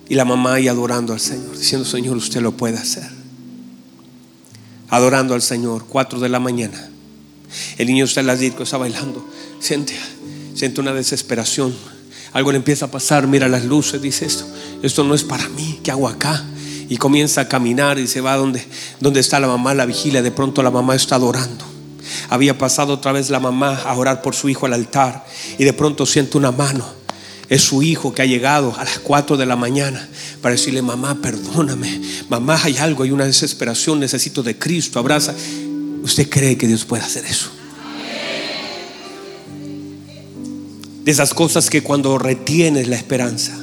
[0.09, 3.24] Y la mamá ahí adorando al Señor, diciendo, Señor, usted lo puede hacer
[4.95, 6.89] adorando al Señor, 4 de la mañana.
[7.77, 9.27] El niño está en las discos, está bailando.
[9.59, 9.93] Siente,
[10.55, 11.75] siente una desesperación.
[12.31, 14.45] Algo le empieza a pasar, mira las luces, dice esto,
[14.83, 16.43] esto no es para mí, ¿qué hago acá?
[16.87, 18.65] Y comienza a caminar y se va donde,
[19.01, 20.21] donde está la mamá, la vigilia.
[20.21, 21.65] De pronto la mamá está adorando.
[22.29, 25.25] Había pasado otra vez la mamá a orar por su hijo al altar
[25.57, 26.85] y de pronto siente una mano
[27.49, 30.07] es su hijo que ha llegado a las 4 de la mañana
[30.41, 32.01] para decirle, mamá, perdóname.
[32.29, 35.33] Mamá, hay algo, hay una desesperación, necesito de Cristo, abraza.
[36.01, 37.49] ¿Usted cree que Dios puede hacer eso?
[41.03, 43.55] De esas cosas que cuando retienes la esperanza,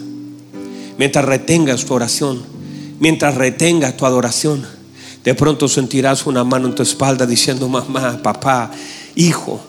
[0.96, 2.42] mientras retengas tu oración,
[3.00, 4.64] mientras retengas tu adoración,
[5.24, 8.70] de pronto sentirás una mano en tu espalda diciendo, mamá, papá,
[9.16, 9.60] hijo,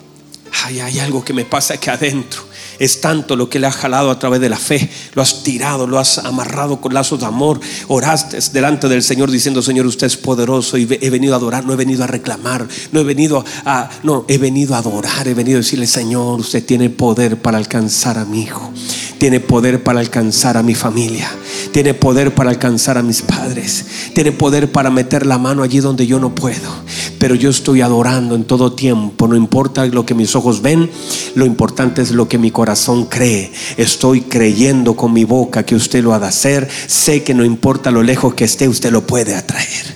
[0.64, 2.53] ay, hay algo que me pasa aquí adentro.
[2.84, 4.90] Es tanto lo que le ha jalado a través de la fe.
[5.14, 7.62] Lo has tirado, lo has amarrado con lazos de amor.
[7.88, 11.72] Oraste delante del Señor diciendo, Señor, usted es poderoso y he venido a adorar, no
[11.72, 15.60] he venido a reclamar, no he venido a, no, he venido a adorar, he venido
[15.60, 18.74] a decirle, Señor, usted tiene poder para alcanzar a mi hijo.
[19.18, 21.32] Tiene poder para alcanzar a mi familia.
[21.72, 23.86] Tiene poder para alcanzar a mis padres.
[24.14, 26.70] Tiene poder para meter la mano allí donde yo no puedo.
[27.20, 29.28] Pero yo estoy adorando en todo tiempo.
[29.28, 30.90] No importa lo que mis ojos ven,
[31.36, 33.52] lo importante es lo que mi corazón cree.
[33.78, 36.68] Estoy creyendo con mi boca que usted lo ha de hacer.
[36.88, 39.94] Sé que no importa lo lejos que esté, usted lo puede atraer.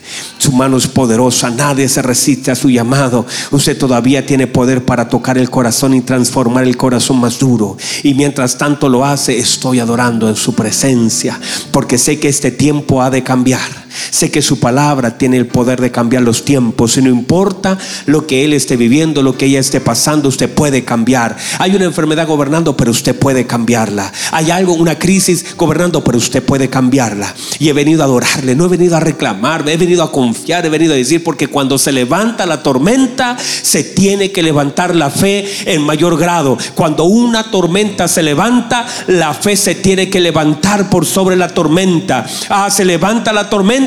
[0.47, 3.25] Su mano es poderosa, nadie se resiste a su llamado.
[3.51, 7.75] Usted todavía tiene poder para tocar el corazón y transformar el corazón más duro.
[8.01, 11.38] Y mientras tanto lo hace, estoy adorando en su presencia,
[11.71, 13.88] porque sé que este tiempo ha de cambiar.
[14.10, 18.27] Sé que su palabra tiene el poder de cambiar los tiempos y no importa lo
[18.27, 21.36] que él esté viviendo, lo que ella esté pasando, usted puede cambiar.
[21.60, 24.12] Hay una enfermedad gobernando, pero usted puede cambiarla.
[24.31, 27.33] Hay algo, una crisis gobernando, pero usted puede cambiarla.
[27.60, 30.69] Y he venido a adorarle, no he venido a reclamar, he venido a confiar, he
[30.69, 35.46] venido a decir, porque cuando se levanta la tormenta, se tiene que levantar la fe
[35.65, 36.58] en mayor grado.
[36.75, 42.25] Cuando una tormenta se levanta, la fe se tiene que levantar por sobre la tormenta.
[42.50, 43.77] Ah, se levanta la tormenta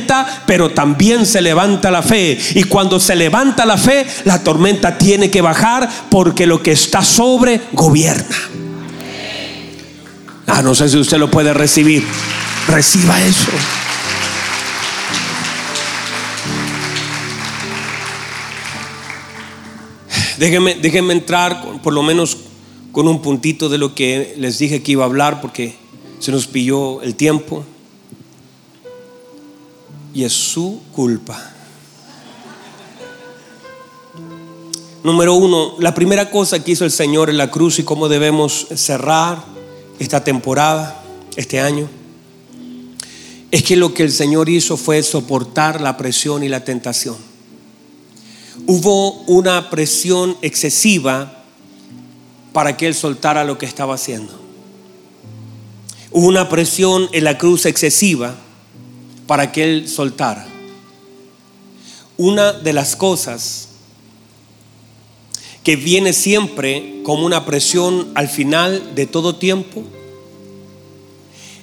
[0.46, 2.38] pero también se levanta la fe.
[2.54, 7.02] Y cuando se levanta la fe, la tormenta tiene que bajar porque lo que está
[7.02, 8.36] sobre gobierna.
[10.46, 12.04] Ah, no sé si usted lo puede recibir.
[12.66, 13.50] Reciba eso.
[20.40, 22.38] Déjenme, entrar por lo menos
[22.92, 25.74] con un puntito de lo que les dije que iba a hablar porque
[26.18, 27.62] se nos pilló el tiempo.
[30.14, 31.52] Y es su culpa.
[35.04, 38.66] Número uno, la primera cosa que hizo el Señor en la cruz y cómo debemos
[38.74, 39.44] cerrar
[39.98, 41.04] esta temporada,
[41.36, 41.86] este año,
[43.50, 47.29] es que lo que el Señor hizo fue soportar la presión y la tentación.
[48.66, 51.44] Hubo una presión excesiva
[52.52, 54.32] para que Él soltara lo que estaba haciendo.
[56.10, 58.34] Hubo una presión en la cruz excesiva
[59.26, 60.46] para que Él soltara.
[62.16, 63.68] Una de las cosas
[65.62, 69.84] que viene siempre como una presión al final de todo tiempo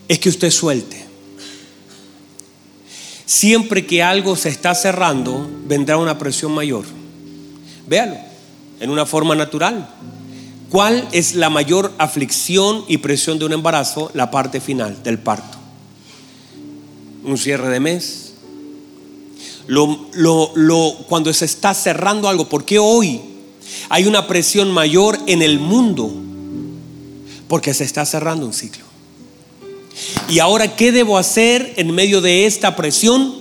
[0.07, 1.06] es que usted suelte.
[3.27, 6.85] Siempre que algo se está cerrando, vendrá una presión mayor.
[7.85, 8.15] Véalo,
[8.79, 9.85] en una forma natural.
[10.69, 14.11] ¿Cuál es la mayor aflicción y presión de un embarazo?
[14.13, 15.57] La parte final del parto.
[17.25, 18.33] Un cierre de mes.
[19.67, 23.19] Lo, lo, cuando se está cerrando algo, porque hoy
[23.89, 26.09] hay una presión mayor en el mundo?
[27.49, 28.86] Porque se está cerrando un ciclo.
[30.29, 33.33] Y ahora, ¿qué debo hacer en medio de esta presión?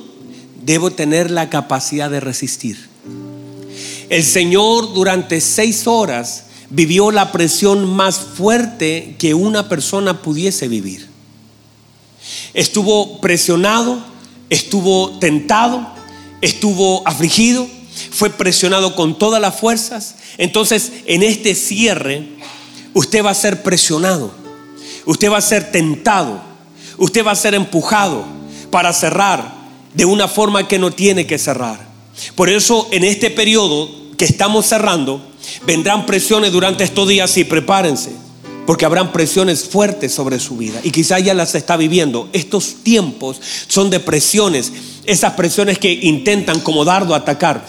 [0.63, 2.89] Debo tener la capacidad de resistir.
[4.09, 11.09] El Señor durante seis horas vivió la presión más fuerte que una persona pudiese vivir.
[12.55, 13.99] Estuvo presionado,
[14.51, 15.87] estuvo tentado,
[16.41, 17.69] estuvo afligido,
[18.11, 20.17] fue presionado con todas las fuerzas.
[20.39, 22.29] Entonces, en este cierre,
[22.95, 24.33] usted va a ser presionado,
[25.07, 26.41] usted va a ser tentado,
[26.99, 28.25] usted va a ser empujado
[28.71, 29.55] para cerrar
[29.95, 31.87] de una forma que no tiene que cerrar.
[32.35, 33.89] Por eso, en este periodo
[34.19, 35.23] que estamos cerrando,
[35.65, 38.11] Vendrán presiones durante estos días y prepárense,
[38.67, 40.81] porque habrán presiones fuertes sobre su vida.
[40.83, 42.29] Y quizá ya las está viviendo.
[42.33, 44.73] Estos tiempos son de presiones,
[45.05, 47.65] esas presiones que intentan como dardo atacar.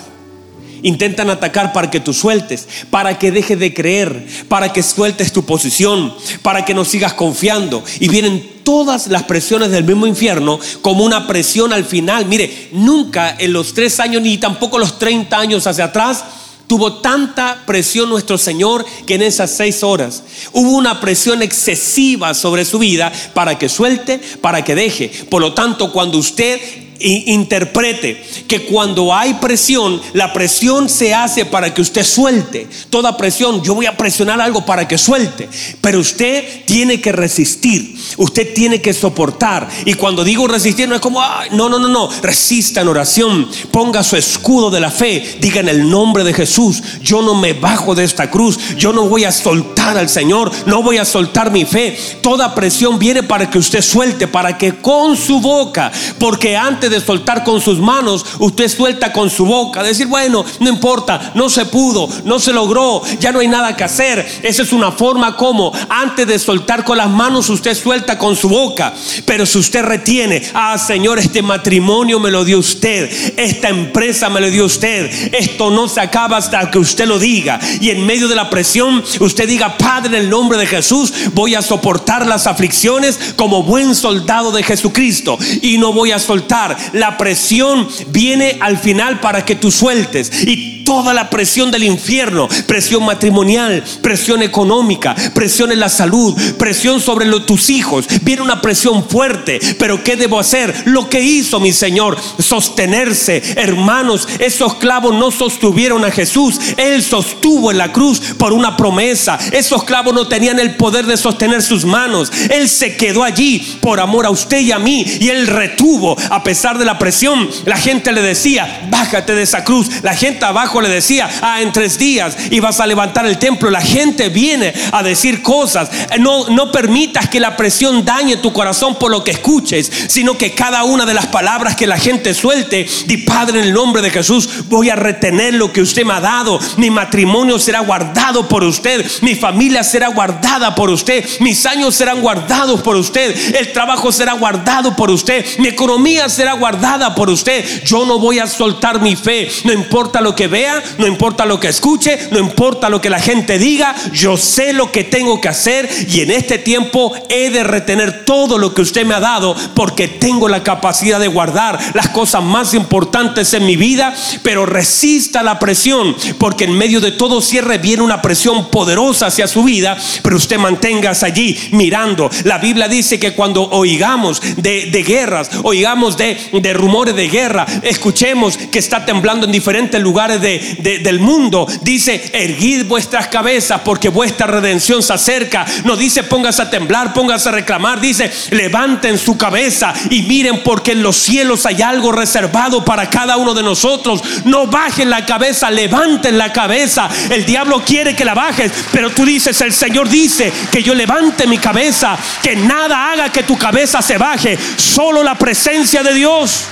[0.83, 5.45] Intentan atacar para que tú sueltes, para que dejes de creer, para que sueltes tu
[5.45, 7.83] posición, para que no sigas confiando.
[7.99, 12.25] Y vienen todas las presiones del mismo infierno como una presión al final.
[12.25, 16.23] Mire, nunca en los tres años ni tampoco los 30 años hacia atrás
[16.67, 22.65] Tuvo tanta presión nuestro Señor que en esas seis horas hubo una presión excesiva sobre
[22.65, 25.09] su vida para que suelte, para que deje.
[25.29, 26.59] Por lo tanto, cuando usted
[26.99, 32.67] interprete que cuando hay presión, la presión se hace para que usted suelte.
[32.89, 35.49] Toda presión, yo voy a presionar algo para que suelte.
[35.81, 39.67] Pero usted tiene que resistir, usted tiene que soportar.
[39.85, 41.21] Y cuando digo resistir, no es como,
[41.51, 45.69] no, no, no, no, resista en oración, ponga su escudo de la fe, diga en
[45.69, 49.31] el nombre de Jesús, yo no me bajo de esta cruz, yo no voy a
[49.31, 51.97] soltar al Señor, no voy a soltar mi fe.
[52.21, 57.01] Toda presión viene para que usted suelte, para que con su boca, porque antes de
[57.01, 59.83] soltar con sus manos, usted suelta con su boca.
[59.83, 63.83] Decir, bueno, no importa, no se pudo, no se logró, ya no hay nada que
[63.83, 64.25] hacer.
[64.43, 68.49] Esa es una forma como antes de soltar con las manos, usted suelta con su
[68.49, 68.93] boca.
[69.25, 74.41] Pero si usted retiene, ah Señor, este matrimonio me lo dio usted, esta empresa me
[74.41, 77.59] lo dio usted, esto no se acaba hasta que usted lo diga.
[77.81, 81.55] Y en medio de la presión, usted diga, Padre, en el nombre de Jesús, voy
[81.55, 85.37] a soportar las aflicciones como buen soldado de Jesucristo.
[85.61, 90.31] Y no voy a soltar la presión viene al final para que tú sueltes.
[90.47, 97.01] Y toda la presión del infierno, presión matrimonial, presión económica, presión en la salud, presión
[97.01, 99.59] sobre tus hijos, viene una presión fuerte.
[99.77, 100.73] Pero ¿qué debo hacer?
[100.85, 103.43] Lo que hizo mi Señor, sostenerse.
[103.57, 109.37] Hermanos, esos clavos no sostuvieron a Jesús, Él sostuvo en la cruz por una promesa.
[109.51, 112.31] Esos clavos no tenían el poder de sostener sus manos.
[112.49, 116.43] Él se quedó allí por amor a usted y a mí y Él retuvo a
[116.43, 119.89] pesar de la presión, la gente le decía, bájate de esa cruz.
[120.01, 123.69] La gente abajo le decía, ah, en tres días y vas a levantar el templo.
[123.69, 125.89] La gente viene a decir cosas.
[126.19, 130.53] No, no permitas que la presión dañe tu corazón por lo que escuches, sino que
[130.53, 134.09] cada una de las palabras que la gente suelte, di Padre, en el nombre de
[134.09, 136.59] Jesús, voy a retener lo que usted me ha dado.
[136.77, 139.05] Mi matrimonio será guardado por usted.
[139.21, 141.25] Mi familia será guardada por usted.
[141.39, 143.55] Mis años serán guardados por usted.
[143.55, 145.45] El trabajo será guardado por usted.
[145.59, 147.83] Mi economía será guardada por usted.
[147.83, 149.49] Yo no voy a soltar mi fe.
[149.63, 150.66] No importa lo que vea
[150.97, 154.91] no importa lo que escuche, no importa lo que la gente diga, yo sé lo
[154.91, 159.05] que tengo que hacer y en este tiempo he de retener todo lo que usted
[159.05, 163.75] me ha dado porque tengo la capacidad de guardar las cosas más importantes en mi
[163.75, 164.13] vida,
[164.43, 169.47] pero resista la presión porque en medio de todo cierre viene una presión poderosa hacia
[169.47, 172.29] su vida, pero usted manténgase allí mirando.
[172.43, 178.57] La Biblia dice que cuando oigamos de, guerras, oigamos de, de, rumores de guerra, escuchemos
[178.57, 184.47] que está temblando en diferentes lugares de, del mundo, dice, erguid vuestras cabezas porque vuestra
[184.47, 185.65] redención se acerca.
[185.83, 190.91] No dice póngase a temblar, póngase a reclamar, dice, levanten su cabeza y miren porque
[190.91, 194.21] en los cielos hay algo reservado para cada uno de nosotros.
[194.45, 197.09] No bajen la cabeza, levanten la cabeza.
[197.29, 201.47] El diablo quiere que la bajes, pero tú dices, el Señor dice que yo levante
[201.47, 206.65] mi cabeza, que nada haga que tu cabeza se baje, solo la presencia de Dios.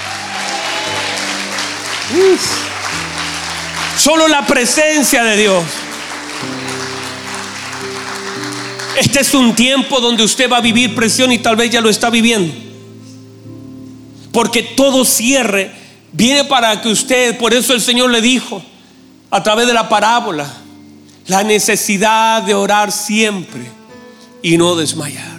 [3.97, 5.63] Solo la presencia de Dios.
[8.97, 11.89] Este es un tiempo donde usted va a vivir presión y tal vez ya lo
[11.89, 12.53] está viviendo.
[14.31, 15.71] Porque todo cierre
[16.11, 18.61] viene para que usted, por eso el Señor le dijo
[19.29, 20.49] a través de la parábola,
[21.27, 23.63] la necesidad de orar siempre
[24.41, 25.35] y no desmayar.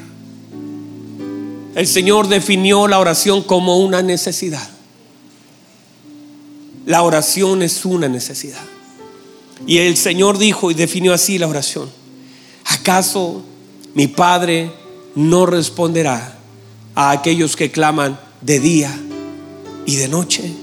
[1.75, 4.76] El Señor definió la oración como una necesidad.
[6.87, 8.63] La oración es una necesidad.
[9.67, 11.91] Y el Señor dijo y definió así la oración.
[12.65, 13.43] ¿Acaso
[13.95, 14.71] mi Padre
[15.17, 16.39] no responderá
[16.95, 18.97] a aquellos que claman de día
[19.85, 20.55] y de noche?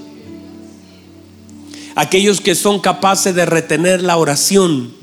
[1.96, 4.94] Aquellos que son capaces de retener la oración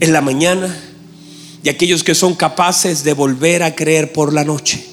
[0.00, 0.76] en la mañana
[1.62, 4.91] y aquellos que son capaces de volver a creer por la noche.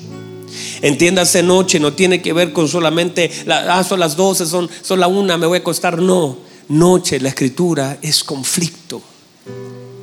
[0.81, 5.07] Entiéndase noche, no tiene que ver con solamente, ah, son las 12, son, son la
[5.07, 5.99] una, me voy a acostar.
[6.01, 6.37] No,
[6.69, 9.01] noche, la escritura es conflicto.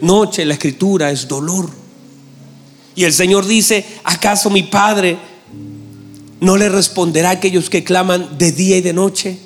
[0.01, 1.70] Noche, la escritura es dolor.
[2.95, 5.18] Y el Señor dice, ¿acaso mi Padre
[6.41, 9.39] no le responderá a aquellos que claman de día y de noche?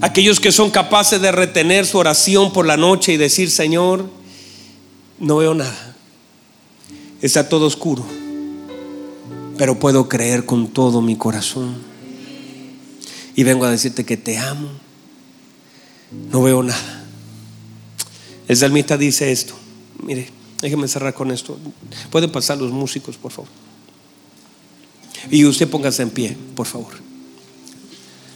[0.00, 4.08] Aquellos que son capaces de retener su oración por la noche y decir, Señor,
[5.18, 5.96] no veo nada.
[7.20, 8.17] Está todo oscuro.
[9.58, 11.76] Pero puedo creer con todo mi corazón.
[13.34, 14.68] Y vengo a decirte que te amo.
[16.30, 17.04] No veo nada.
[18.46, 19.54] El salmista dice esto.
[20.02, 20.30] Mire,
[20.62, 21.58] déjeme cerrar con esto.
[22.10, 23.50] Pueden pasar los músicos, por favor.
[25.30, 26.94] Y usted póngase en pie, por favor.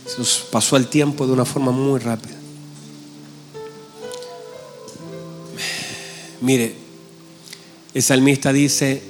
[0.07, 2.35] Se nos pasó el tiempo de una forma muy rápida.
[6.41, 6.75] Mire,
[7.95, 9.03] el salmista dice,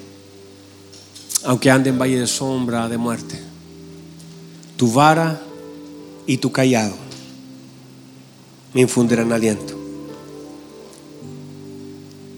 [1.44, 3.40] aunque ande en valle de sombra, de muerte,
[4.76, 5.40] tu vara
[6.26, 6.94] y tu callado
[8.74, 9.78] me infundirán aliento.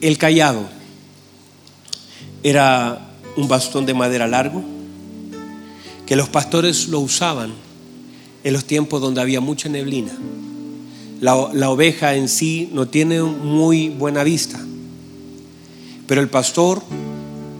[0.00, 0.68] El callado
[2.42, 4.62] era un bastón de madera largo
[6.06, 7.52] que los pastores lo usaban
[8.42, 10.12] en los tiempos donde había mucha neblina.
[11.20, 14.60] La, la oveja en sí no tiene muy buena vista
[16.06, 16.82] pero el pastor,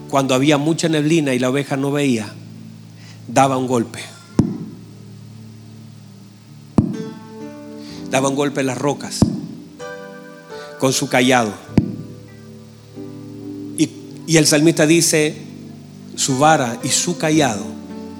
[0.09, 2.33] cuando había mucha neblina y la oveja no veía,
[3.27, 3.99] daba un golpe.
[8.09, 9.19] Daba un golpe en las rocas
[10.79, 11.53] con su callado.
[13.77, 15.35] Y, el salmista dice,
[16.15, 17.65] su vara y su callado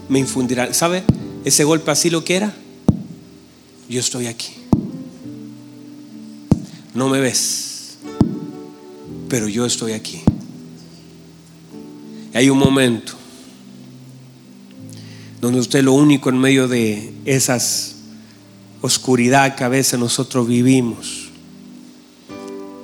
[0.09, 0.73] me infundirán.
[0.73, 1.03] ¿Sabe?
[1.45, 2.53] Ese golpe así lo que era.
[3.87, 4.53] Yo estoy aquí.
[6.93, 7.65] No me ves
[9.29, 10.21] pero yo estoy aquí.
[12.35, 13.13] Hay un momento
[15.39, 17.95] donde usted lo único en medio de esas
[18.81, 21.29] oscuridad que a veces nosotros vivimos,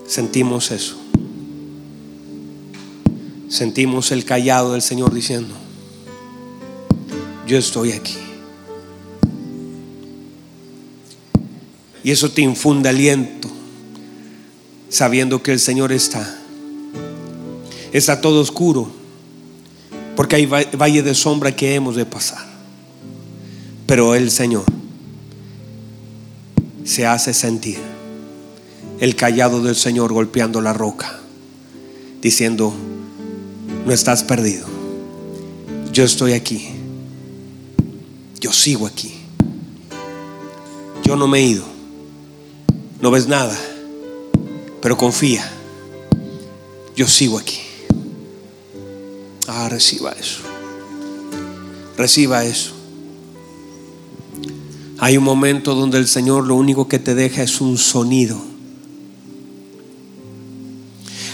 [0.08, 0.95] sentimos eso.
[3.49, 5.54] Sentimos el callado del Señor diciendo,
[7.45, 8.16] yo estoy aquí.
[12.06, 13.49] Y eso te infunde aliento
[14.88, 16.39] sabiendo que el Señor está.
[17.91, 19.01] Está todo oscuro,
[20.16, 22.45] porque hay valle de sombra que hemos de pasar.
[23.86, 24.66] Pero el Señor
[26.84, 27.78] se hace sentir
[28.99, 31.20] el callado del Señor golpeando la roca,
[32.22, 32.74] diciendo,
[33.86, 34.68] no estás perdido,
[35.91, 36.70] yo estoy aquí,
[38.39, 39.14] yo sigo aquí,
[41.03, 41.66] yo no me he ido,
[43.01, 43.57] no ves nada
[44.82, 45.49] pero confía.
[46.95, 47.59] Yo sigo aquí.
[49.47, 50.41] Ah, reciba eso.
[51.97, 52.73] Reciba eso.
[54.97, 58.39] Hay un momento donde el Señor lo único que te deja es un sonido.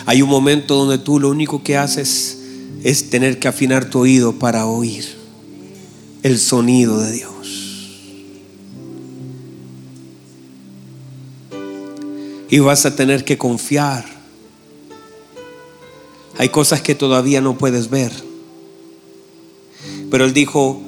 [0.05, 2.37] Hay un momento donde tú lo único que haces
[2.83, 5.05] es tener que afinar tu oído para oír
[6.23, 7.33] el sonido de Dios.
[12.49, 14.16] Y vas a tener que confiar.
[16.37, 18.11] Hay cosas que todavía no puedes ver.
[20.11, 20.81] Pero Él dijo,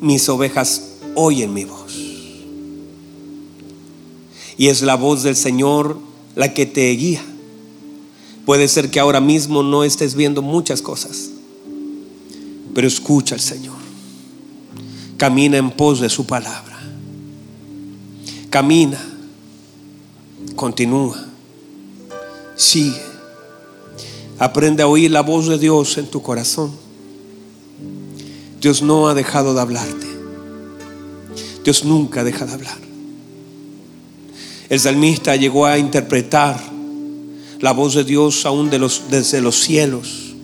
[0.00, 1.96] mis ovejas oyen mi voz.
[4.56, 5.98] Y es la voz del Señor
[6.36, 7.24] la que te guía.
[8.46, 11.30] Puede ser que ahora mismo no estés viendo muchas cosas,
[12.74, 13.74] pero escucha al Señor.
[15.16, 16.78] Camina en pos de su palabra.
[18.50, 19.00] Camina.
[20.54, 21.26] Continúa.
[22.54, 23.13] Sigue.
[24.38, 26.72] Aprende a oír la voz de Dios en tu corazón.
[28.60, 30.06] Dios no ha dejado de hablarte.
[31.62, 32.78] Dios nunca deja de hablar.
[34.68, 36.60] El salmista llegó a interpretar
[37.60, 40.34] la voz de Dios aún desde los cielos.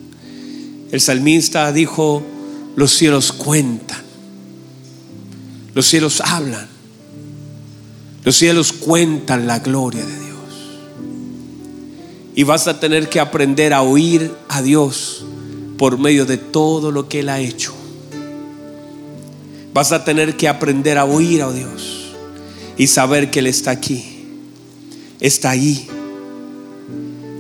[0.91, 2.23] El salmista dijo,
[2.77, 4.03] los cielos cuentan,
[5.75, 6.69] los cielos hablan,
[8.25, 10.20] los cielos cuentan la gloria de Dios.
[12.41, 15.27] Y vas a tener que aprender a oír a Dios
[15.77, 17.75] por medio de todo lo que Él ha hecho.
[19.75, 22.15] Vas a tener que aprender a oír a Dios
[22.79, 24.25] y saber que Él está aquí.
[25.21, 25.87] Está ahí.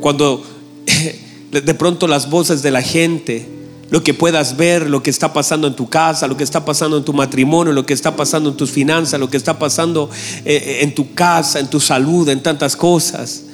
[0.00, 0.44] Cuando
[1.50, 3.48] de pronto las voces de la gente,
[3.88, 6.98] lo que puedas ver, lo que está pasando en tu casa, lo que está pasando
[6.98, 10.10] en tu matrimonio, lo que está pasando en tus finanzas, lo que está pasando
[10.44, 13.44] eh, eh, en tu casa, en tu salud, en tantas cosas.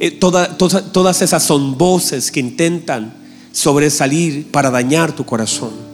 [0.00, 3.14] Eh, todas esas son voces que intentan
[3.52, 5.88] sobresalir para dañar tu corazón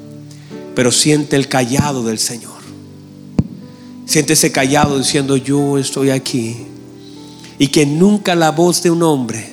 [0.74, 2.52] pero siente el callado del Señor.
[4.06, 6.56] Siente ese callado diciendo, yo estoy aquí.
[7.58, 9.52] Y que nunca la voz de un hombre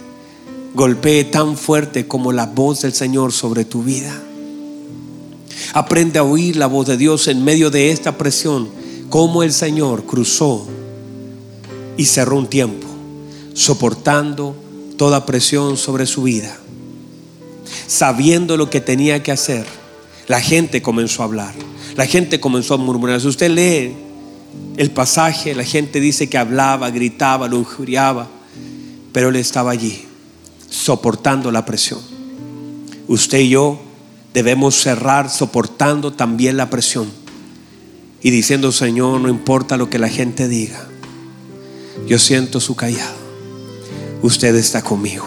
[0.73, 4.13] golpee tan fuerte como la voz del Señor sobre tu vida.
[5.73, 8.69] Aprende a oír la voz de Dios en medio de esta presión,
[9.09, 10.65] como el Señor cruzó
[11.97, 12.87] y cerró un tiempo,
[13.53, 14.55] soportando
[14.97, 16.57] toda presión sobre su vida,
[17.87, 19.65] sabiendo lo que tenía que hacer
[20.31, 21.53] la gente comenzó a hablar,
[21.97, 23.19] la gente comenzó a murmurar.
[23.19, 23.93] Si usted lee
[24.77, 28.29] el pasaje, la gente dice que hablaba, gritaba, lo injuriaba,
[29.11, 30.05] pero él estaba allí,
[30.69, 31.99] soportando la presión.
[33.09, 33.81] Usted y yo
[34.33, 37.11] debemos cerrar soportando también la presión
[38.21, 40.87] y diciendo, Señor, no importa lo que la gente diga,
[42.07, 43.17] yo siento su callado,
[44.21, 45.25] usted está conmigo.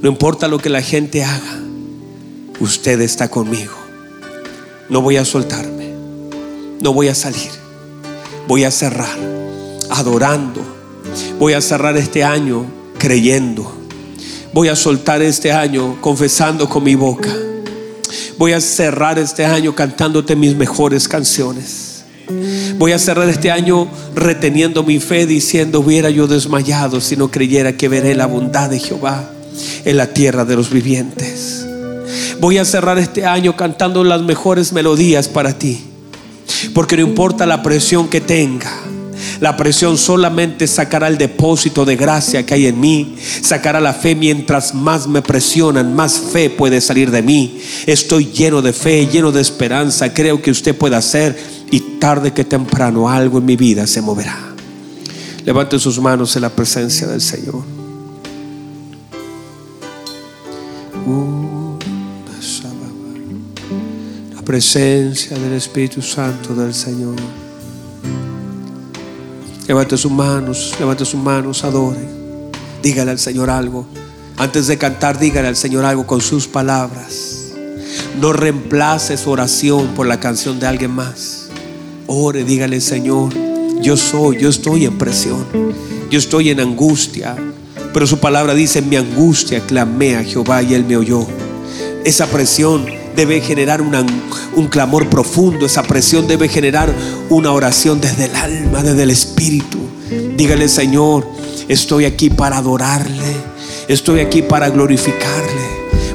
[0.00, 1.60] No importa lo que la gente haga,
[2.60, 3.72] usted está conmigo.
[4.88, 5.92] No voy a soltarme,
[6.80, 7.50] no voy a salir,
[8.46, 9.16] voy a cerrar,
[9.90, 10.60] adorando,
[11.38, 12.66] voy a cerrar este año
[12.98, 13.72] creyendo,
[14.52, 17.34] voy a soltar este año confesando con mi boca,
[18.36, 21.93] voy a cerrar este año cantándote mis mejores canciones.
[22.76, 27.76] Voy a cerrar este año reteniendo mi fe diciendo, hubiera yo desmayado si no creyera
[27.76, 29.30] que veré la bondad de Jehová
[29.84, 31.64] en la tierra de los vivientes.
[32.40, 35.84] Voy a cerrar este año cantando las mejores melodías para ti.
[36.74, 38.72] Porque no importa la presión que tenga.
[39.40, 43.16] La presión solamente sacará el depósito de gracia que hay en mí.
[43.42, 47.60] Sacará la fe mientras más me presionan, más fe puede salir de mí.
[47.86, 50.12] Estoy lleno de fe, lleno de esperanza.
[50.12, 51.36] Creo que usted puede hacer
[51.74, 54.38] y tarde que temprano algo en mi vida se moverá.
[55.44, 57.64] Levante sus manos en la presencia del Señor.
[61.06, 61.44] Uh.
[64.44, 67.16] presencia del Espíritu Santo del Señor.
[69.66, 72.06] Levante sus manos, levante sus manos, adore.
[72.82, 73.86] Dígale al Señor algo.
[74.36, 77.52] Antes de cantar, dígale al Señor algo con sus palabras.
[78.20, 81.43] No reemplace su oración por la canción de alguien más.
[82.06, 83.32] Ore, dígale, Señor,
[83.80, 85.46] yo soy, yo estoy en presión.
[86.10, 87.36] Yo estoy en angustia.
[87.92, 91.26] Pero su palabra dice, mi angustia clamé a Jehová y él me oyó.
[92.04, 92.86] Esa presión
[93.16, 96.92] debe generar un clamor profundo, esa presión debe generar
[97.30, 99.78] una oración desde el alma, desde el espíritu.
[100.36, 101.26] Dígale, Señor,
[101.68, 103.36] estoy aquí para adorarle,
[103.88, 105.63] estoy aquí para glorificarle.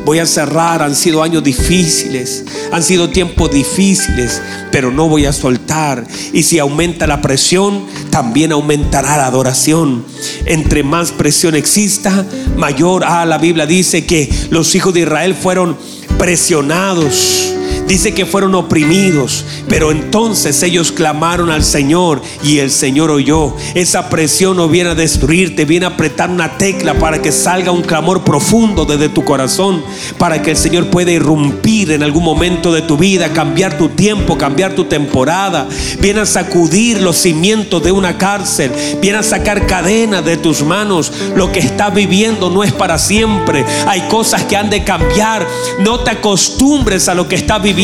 [0.10, 4.42] Voy a cerrar, han sido años difíciles, han sido tiempos difíciles,
[4.72, 6.04] pero no voy a soltar.
[6.34, 10.04] Y si aumenta la presión, también aumentará la adoración.
[10.48, 12.26] Entre más presión exista,
[12.58, 13.04] mayor.
[13.06, 15.78] Ah, la Biblia dice que los hijos de Israel fueron
[16.18, 17.54] presionados
[17.90, 23.56] Dice que fueron oprimidos, pero entonces ellos clamaron al Señor y el Señor oyó.
[23.74, 27.82] Esa presión no viene a destruirte, viene a apretar una tecla para que salga un
[27.82, 29.84] clamor profundo desde tu corazón,
[30.20, 34.38] para que el Señor pueda irrumpir en algún momento de tu vida, cambiar tu tiempo,
[34.38, 35.68] cambiar tu temporada.
[36.00, 38.72] Viene a sacudir los cimientos de una cárcel,
[39.02, 41.12] viene a sacar cadenas de tus manos.
[41.36, 43.66] Lo que estás viviendo no es para siempre.
[43.88, 45.48] Hay cosas que han de cambiar.
[45.80, 47.79] No te acostumbres a lo que estás viviendo.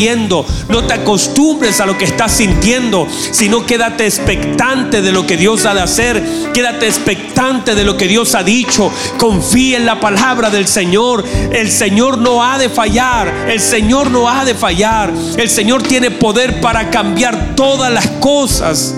[0.68, 3.06] No te acostumbres a lo que estás sintiendo.
[3.30, 6.22] Sino quédate expectante de lo que Dios ha de hacer.
[6.52, 8.90] Quédate expectante de lo que Dios ha dicho.
[9.18, 11.24] Confía en la palabra del Señor.
[11.52, 13.46] El Señor no ha de fallar.
[13.48, 15.12] El Señor no ha de fallar.
[15.36, 18.94] El Señor tiene poder para cambiar todas las cosas.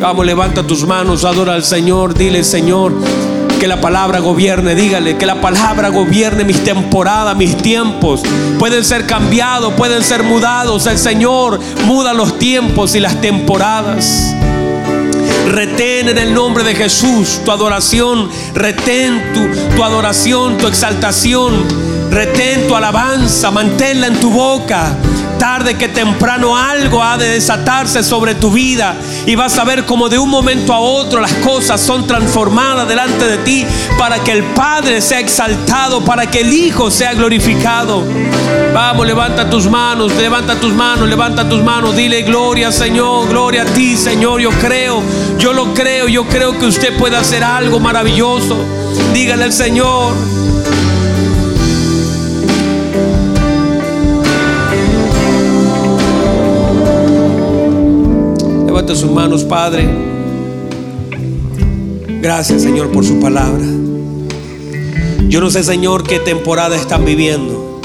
[0.00, 2.94] Vamos, levanta tus manos, adora al Señor, dile Señor,
[3.60, 8.22] que la palabra gobierne, dígale, que la palabra gobierne mis temporadas, mis tiempos.
[8.58, 10.86] Pueden ser cambiados, pueden ser mudados.
[10.86, 14.34] El Señor muda los tiempos y las temporadas.
[15.46, 19.46] Retén en el nombre de Jesús tu adoración, retén tu,
[19.76, 21.52] tu adoración, tu exaltación,
[22.10, 24.96] retén tu alabanza, manténla en tu boca
[25.40, 30.10] tarde que temprano algo ha de desatarse sobre tu vida y vas a ver como
[30.10, 33.66] de un momento a otro las cosas son transformadas delante de ti
[33.96, 38.04] para que el Padre sea exaltado, para que el Hijo sea glorificado.
[38.74, 43.64] Vamos, levanta tus manos, levanta tus manos, levanta tus manos, dile gloria Señor, gloria a
[43.64, 45.02] ti Señor, yo creo,
[45.38, 48.58] yo lo creo, yo creo que usted puede hacer algo maravilloso.
[49.14, 50.39] Dígale al Señor.
[58.88, 59.88] Sus manos, Padre.
[62.20, 63.64] Gracias, Señor, por su palabra.
[65.28, 67.80] Yo no sé, Señor, qué temporada están viviendo,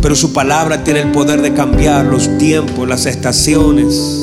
[0.00, 4.22] pero su palabra tiene el poder de cambiar los tiempos, las estaciones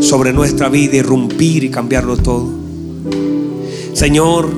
[0.00, 2.48] sobre nuestra vida, irrumpir y cambiarlo todo.
[3.92, 4.48] Señor,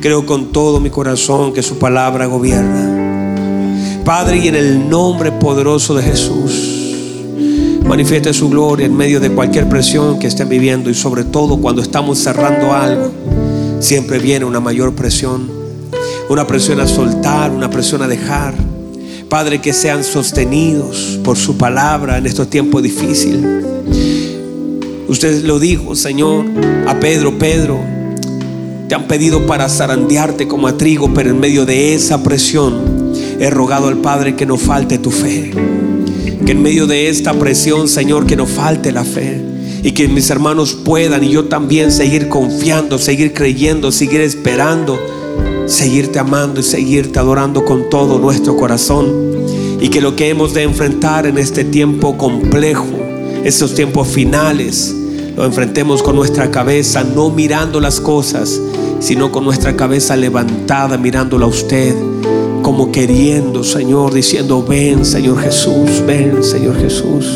[0.00, 4.02] creo con todo mi corazón que su palabra gobierna.
[4.04, 6.81] Padre, y en el nombre poderoso de Jesús
[7.92, 11.82] manifieste su gloria en medio de cualquier presión que estén viviendo y sobre todo cuando
[11.82, 13.10] estamos cerrando algo,
[13.80, 15.50] siempre viene una mayor presión,
[16.30, 18.54] una presión a soltar, una presión a dejar.
[19.28, 23.44] Padre, que sean sostenidos por su palabra en estos tiempos difíciles.
[25.06, 26.46] Usted lo dijo, Señor,
[26.86, 27.78] a Pedro, Pedro,
[28.88, 33.50] te han pedido para zarandearte como a trigo, pero en medio de esa presión he
[33.50, 35.52] rogado al Padre que no falte tu fe.
[36.44, 39.40] Que en medio de esta presión, Señor, que no falte la fe.
[39.84, 44.98] Y que mis hermanos puedan y yo también seguir confiando, seguir creyendo, seguir esperando,
[45.66, 49.12] seguirte amando y seguirte adorando con todo nuestro corazón.
[49.80, 52.88] Y que lo que hemos de enfrentar en este tiempo complejo,
[53.44, 54.94] estos tiempos finales,
[55.36, 58.60] lo enfrentemos con nuestra cabeza, no mirando las cosas,
[59.00, 61.94] sino con nuestra cabeza levantada, mirándola a usted
[62.72, 67.26] como queriendo, Señor, diciendo, ven, Señor Jesús, ven, Señor Jesús.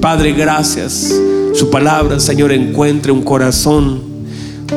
[0.00, 1.12] Padre, gracias.
[1.52, 4.00] Su palabra, Señor, encuentre un corazón,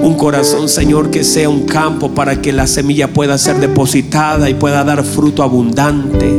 [0.04, 4.56] un corazón, Señor, que sea un campo para que la semilla pueda ser depositada y
[4.56, 6.30] pueda dar fruto abundante.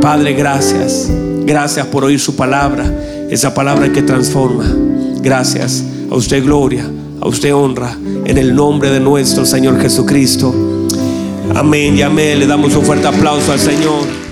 [0.00, 1.08] Padre, gracias.
[1.44, 2.92] Gracias por oír su palabra,
[3.30, 4.66] esa palabra que transforma.
[5.22, 5.84] Gracias.
[6.10, 6.84] A usted gloria,
[7.20, 10.75] a usted honra, en el nombre de nuestro Señor Jesucristo.
[11.54, 12.38] Amén y amén.
[12.38, 14.25] Le damos un fuerte aplauso al Señor.